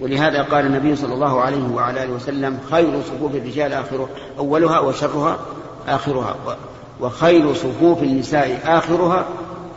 ولهذا 0.00 0.42
قال 0.42 0.66
النبي 0.66 0.96
صلى 0.96 1.14
الله 1.14 1.40
عليه 1.40 1.68
وعلى 1.74 2.04
آله 2.04 2.12
وسلم 2.12 2.58
خير 2.70 3.02
صفوف 3.02 3.34
الرجال 3.34 3.72
آخر 3.72 4.08
أولها 4.38 4.78
وشرها 4.78 5.38
آخرها 5.88 6.36
وخير 7.00 7.54
صفوف 7.54 8.02
النساء 8.02 8.60
آخرها 8.64 9.26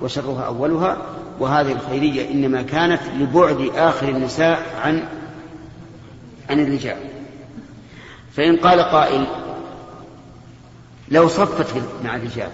وشرها 0.01 0.41
أولها. 0.41 0.97
وهذه 1.39 1.71
الخيرية 1.71 2.31
إنما 2.31 2.61
كانت 2.61 3.01
لبعد 3.19 3.71
آخر 3.75 4.09
النساء 4.09 4.59
عن 4.83 5.03
عن 6.49 6.59
الرجال. 6.59 6.97
فإن 8.33 8.57
قال 8.57 8.79
قائل 8.79 9.25
لو 11.11 11.27
صفت 11.27 11.81
مع 12.03 12.15
الرجال 12.15 12.49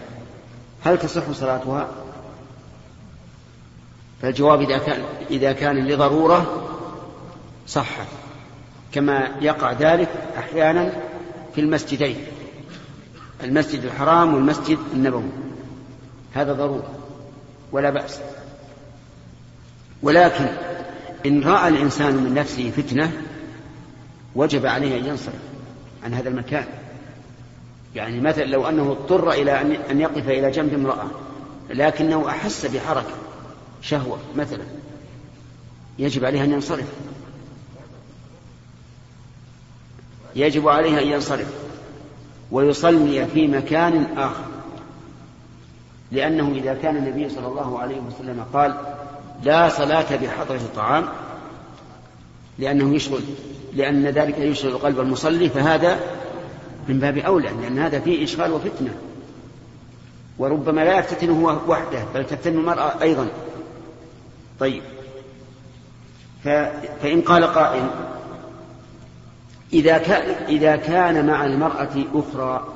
هل 0.83 0.97
تصح 0.97 1.31
صلاتها؟ 1.31 2.02
فالجواب 4.23 4.61
إذا 4.61 4.77
كان 4.77 5.03
إذا 5.31 5.51
كان 5.51 5.87
لضرورة 5.87 6.69
صحت 7.67 8.07
كما 8.91 9.27
يقع 9.41 9.71
ذلك 9.71 10.09
أحيانا 10.37 10.93
في 11.55 11.61
المسجدين 11.61 12.15
المسجد 13.43 13.83
الحرام 13.83 14.33
والمسجد 14.33 14.77
النبوي. 14.93 15.29
هذا 16.33 16.53
ضرورة 16.53 16.89
ولا 17.71 17.89
بأس. 17.89 18.19
ولكن 20.03 20.45
إن 21.25 21.43
رأى 21.43 21.67
الإنسان 21.67 22.15
من 22.15 22.33
نفسه 22.33 22.71
فتنة 22.77 23.11
وجب 24.35 24.65
عليه 24.65 24.99
أن 24.99 25.05
ينصرف 25.05 25.41
عن 26.03 26.13
هذا 26.13 26.29
المكان. 26.29 26.65
يعني 27.95 28.21
مثلا 28.21 28.43
لو 28.43 28.69
أنه 28.69 28.91
اضطر 28.91 29.31
إلى 29.31 29.61
أن 29.91 30.01
يقف 30.01 30.29
إلى 30.29 30.51
جنب 30.51 30.73
امرأة 30.73 31.07
لكنه 31.69 32.29
أحس 32.29 32.65
بحركة 32.65 33.13
شهوة 33.83 34.17
مثلا 34.35 34.63
يجب 35.99 36.25
عليه 36.25 36.43
أن 36.43 36.51
ينصرف. 36.51 36.87
يجب 40.35 40.67
عليه 40.67 41.01
أن 41.01 41.07
ينصرف 41.07 41.47
ويصلي 42.51 43.27
في 43.27 43.47
مكان 43.47 44.17
آخر. 44.17 44.45
لأنه 46.11 46.51
إذا 46.55 46.73
كان 46.73 46.97
النبي 46.97 47.29
صلى 47.29 47.47
الله 47.47 47.79
عليه 47.79 47.99
وسلم 47.99 48.45
قال 48.53 48.75
لا 49.43 49.69
صلاة 49.69 50.15
بحضرة 50.15 50.55
الطعام 50.55 51.05
لأنه 52.59 52.95
يشغل 52.95 53.21
لأن 53.73 54.05
ذلك 54.05 54.39
يشغل 54.39 54.77
قلب 54.77 54.99
المصلي 54.99 55.49
فهذا 55.49 55.99
من 56.87 56.99
باب 56.99 57.17
أولى 57.17 57.49
لأن 57.61 57.79
هذا 57.79 57.99
فيه 57.99 58.23
إشغال 58.23 58.51
وفتنة. 58.51 58.95
وربما 60.37 60.81
لا 60.81 60.99
يفتتن 60.99 61.29
هو 61.29 61.57
وحده 61.67 62.03
بل 62.13 62.25
تفتن 62.25 62.53
المرأة 62.53 63.01
أيضا. 63.01 63.27
طيب. 64.59 64.83
فإن 67.01 67.21
قال 67.21 67.43
قائل 67.43 67.87
إذا 69.73 69.97
كان 69.97 70.45
إذا 70.47 70.75
كان 70.75 71.27
مع 71.27 71.45
المرأة 71.45 72.05
أخرى 72.13 72.67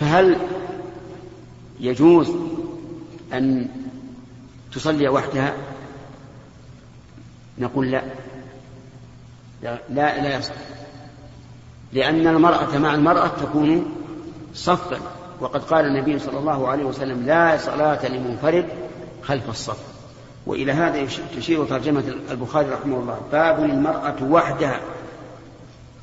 فهل 0.00 0.36
يجوز 1.80 2.30
أن 3.32 3.68
تصلي 4.72 5.08
وحدها؟ 5.08 5.54
نقول 7.58 7.90
لا. 7.90 8.02
لا 9.62 9.78
لا, 9.88 10.22
لا 10.22 10.38
يصح. 10.38 10.54
لأن 11.92 12.26
المرأة 12.26 12.78
مع 12.78 12.94
المرأة 12.94 13.28
تكون 13.28 13.94
صفا. 14.54 14.98
وقد 15.40 15.62
قال 15.62 15.84
النبي 15.84 16.18
صلى 16.18 16.38
الله 16.38 16.68
عليه 16.68 16.84
وسلم 16.84 17.26
لا 17.26 17.56
صلاة 17.56 18.08
لمنفرد 18.08 18.68
خلف 19.28 19.50
الصف. 19.50 19.78
وإلى 20.46 20.72
هذا 20.72 21.06
تشير 21.36 21.64
ترجمة 21.64 22.04
البخاري 22.30 22.68
رحمه 22.70 23.00
الله. 23.00 23.20
باب 23.32 23.64
المرأة 23.64 24.22
وحدها 24.22 24.80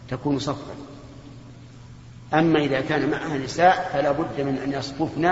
تكون 0.09 0.39
صفا. 0.39 0.75
أما 2.33 2.59
إذا 2.59 2.81
كان 2.81 3.11
معها 3.11 3.37
نساء 3.37 3.89
فلا 3.93 4.11
بد 4.11 4.41
من 4.41 4.57
أن 4.57 4.71
يصففن 4.71 5.31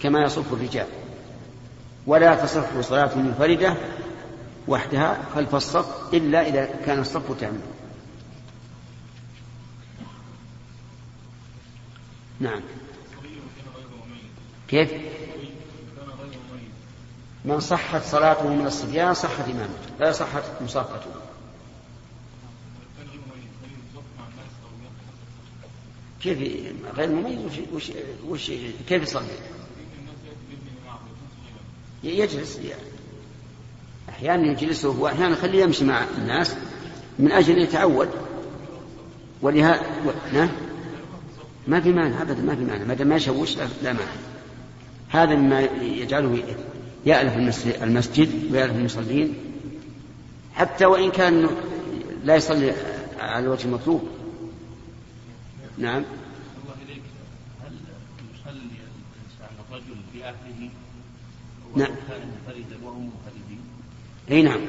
كما 0.00 0.22
يصف 0.22 0.52
الرجال. 0.52 0.86
ولا 2.06 2.34
تصح 2.34 2.80
صلاة 2.80 3.18
منفردة 3.18 3.76
وحدها 4.68 5.18
خلف 5.34 5.54
الصف 5.54 6.14
إلا 6.14 6.48
إذا 6.48 6.68
كان 6.86 6.98
الصف 6.98 7.40
تاما 7.40 7.60
نعم. 12.40 12.60
كيف؟ 14.68 14.92
من 17.44 17.60
صحت 17.60 18.04
صلاته 18.04 18.48
من 18.48 18.66
الصبيان 18.66 19.14
صحت 19.14 19.44
إمامته 19.48 19.98
لا 20.00 20.12
صحت 20.12 20.42
مصافته 20.60 21.10
كيف 26.22 26.38
غير 26.96 27.08
مميز؟ 27.08 27.38
وش, 27.38 27.52
وش, 27.72 27.92
وش 28.28 28.50
كيف 28.88 29.02
يصلي؟ 29.02 29.26
يجلس 32.04 32.56
يعني. 32.56 32.82
أحيانا 34.08 34.52
يجلس 34.52 34.84
هو 34.84 35.06
أحيانا 35.06 35.32
يخليه 35.32 35.62
يمشي 35.62 35.84
مع 35.84 36.04
الناس 36.18 36.54
من 37.18 37.32
أجل 37.32 37.58
يتعود. 37.58 38.08
ولهذا 39.42 39.80
و... 40.06 40.46
ما 41.66 41.80
في 41.80 41.92
مانع 41.92 42.22
أبدا 42.22 42.42
ما 42.42 42.54
في 42.54 42.64
مانع. 42.64 42.84
ما 42.84 42.94
دام 42.94 43.08
ما 43.08 43.16
يشوش 43.16 43.56
لا 43.56 43.68
مانع. 43.82 43.98
هذا 45.08 45.34
مما 45.34 45.60
يجعله 45.80 46.42
يألف 47.06 47.56
المسجد 47.82 48.52
ويألف 48.52 48.76
المصلين. 48.76 49.34
حتى 50.54 50.86
وإن 50.86 51.10
كان 51.10 51.48
لا 52.24 52.36
يصلي 52.36 52.72
على 53.20 53.44
الوجه 53.44 53.64
المطلوب. 53.64 54.08
نعم. 55.78 55.96
الله 55.96 56.74
إليك. 56.86 57.02
هل 57.64 57.72
يصلي 58.34 58.60
الإنسان 58.60 59.48
الرجل 59.70 59.96
بأهله؟ 60.14 60.70
نعم. 61.76 61.94
كان 62.08 62.20
منفردا 62.20 62.86
وهم 62.86 63.10
منفردين؟ 63.10 63.60
إي 64.30 64.42
نعم. 64.42 64.60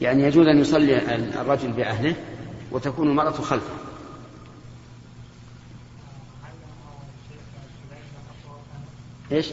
يعني 0.00 0.22
يجوز 0.22 0.46
أن 0.46 0.60
يصلي 0.60 1.16
الرجل 1.40 1.72
بأهله 1.72 2.14
وتكون 2.70 3.08
المرأة 3.08 3.30
خلفه. 3.30 3.74
إيش؟ 9.32 9.46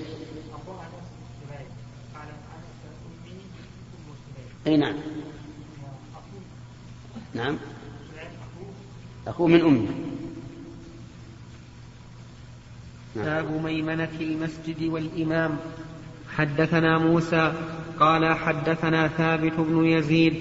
أي 4.69 4.77
نعم. 4.77 4.93
نعم. 7.33 7.57
أخوه 9.27 9.47
من 9.47 9.61
أمه 9.61 9.87
نعم. 13.15 13.25
باب 13.25 13.63
ميمنة 13.63 14.09
المسجد 14.21 14.83
والإمام. 14.83 15.57
حدثنا 16.35 16.97
موسى 16.97 17.53
قال 17.99 18.35
حدثنا 18.35 19.07
ثابت 19.07 19.53
بن 19.57 19.85
يزيد 19.85 20.33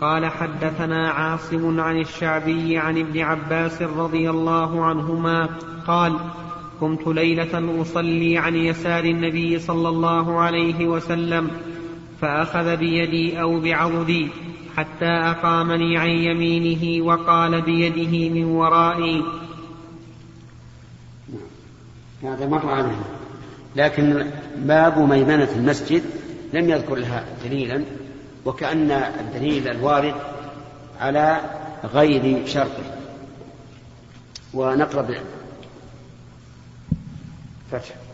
قال 0.00 0.26
حدثنا 0.26 1.10
عاصم 1.10 1.80
عن 1.80 2.00
الشعبي 2.00 2.78
عن 2.78 2.98
ابن 2.98 3.20
عباس 3.20 3.82
رضي 3.82 4.30
الله 4.30 4.84
عنهما 4.84 5.48
قال 5.86 6.18
قمت 6.80 7.06
ليلة 7.06 7.82
أصلي 7.82 8.38
عن 8.38 8.56
يسار 8.56 9.04
النبي 9.04 9.58
صلى 9.58 9.88
الله 9.88 10.40
عليه 10.40 10.86
وسلم 10.86 11.50
فأخذ 12.26 12.76
بيدي 12.76 13.40
أو 13.40 13.60
بعضدي 13.60 14.28
حتى 14.76 15.06
أقامني 15.06 15.98
عن 15.98 16.08
يمينه 16.08 17.04
وقال 17.04 17.62
بيده 17.62 18.34
من 18.34 18.44
ورائي. 18.44 19.24
هذا 22.22 22.46
مر 22.46 22.70
عليه. 22.70 23.02
لكن 23.76 24.30
باب 24.56 24.98
ميمنة 24.98 25.48
المسجد 25.56 26.02
لم 26.52 26.70
يذكر 26.70 26.94
لها 26.94 27.24
دليلا 27.44 27.84
وكأن 28.44 28.90
الدليل 28.90 29.68
الوارد 29.68 30.14
على 31.00 31.40
غير 31.84 32.46
شرطه. 32.46 32.96
ونقرأ 34.54 35.06
فتح. 37.72 38.05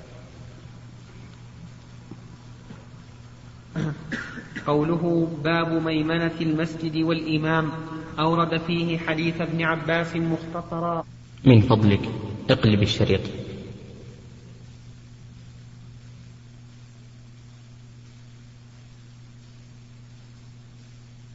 قوله 4.66 5.28
باب 5.44 5.82
ميمنة 5.82 6.34
المسجد 6.40 6.96
والإمام 6.96 7.70
أورد 8.18 8.60
فيه 8.60 8.98
حديث 8.98 9.40
ابن 9.40 9.62
عباس 9.62 10.16
مختصرا. 10.16 11.04
من 11.44 11.60
فضلك 11.60 12.10
اقلب 12.50 12.82
الشريط. 12.82 13.20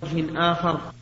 وجه 0.03 0.51
آخر. 0.51 0.96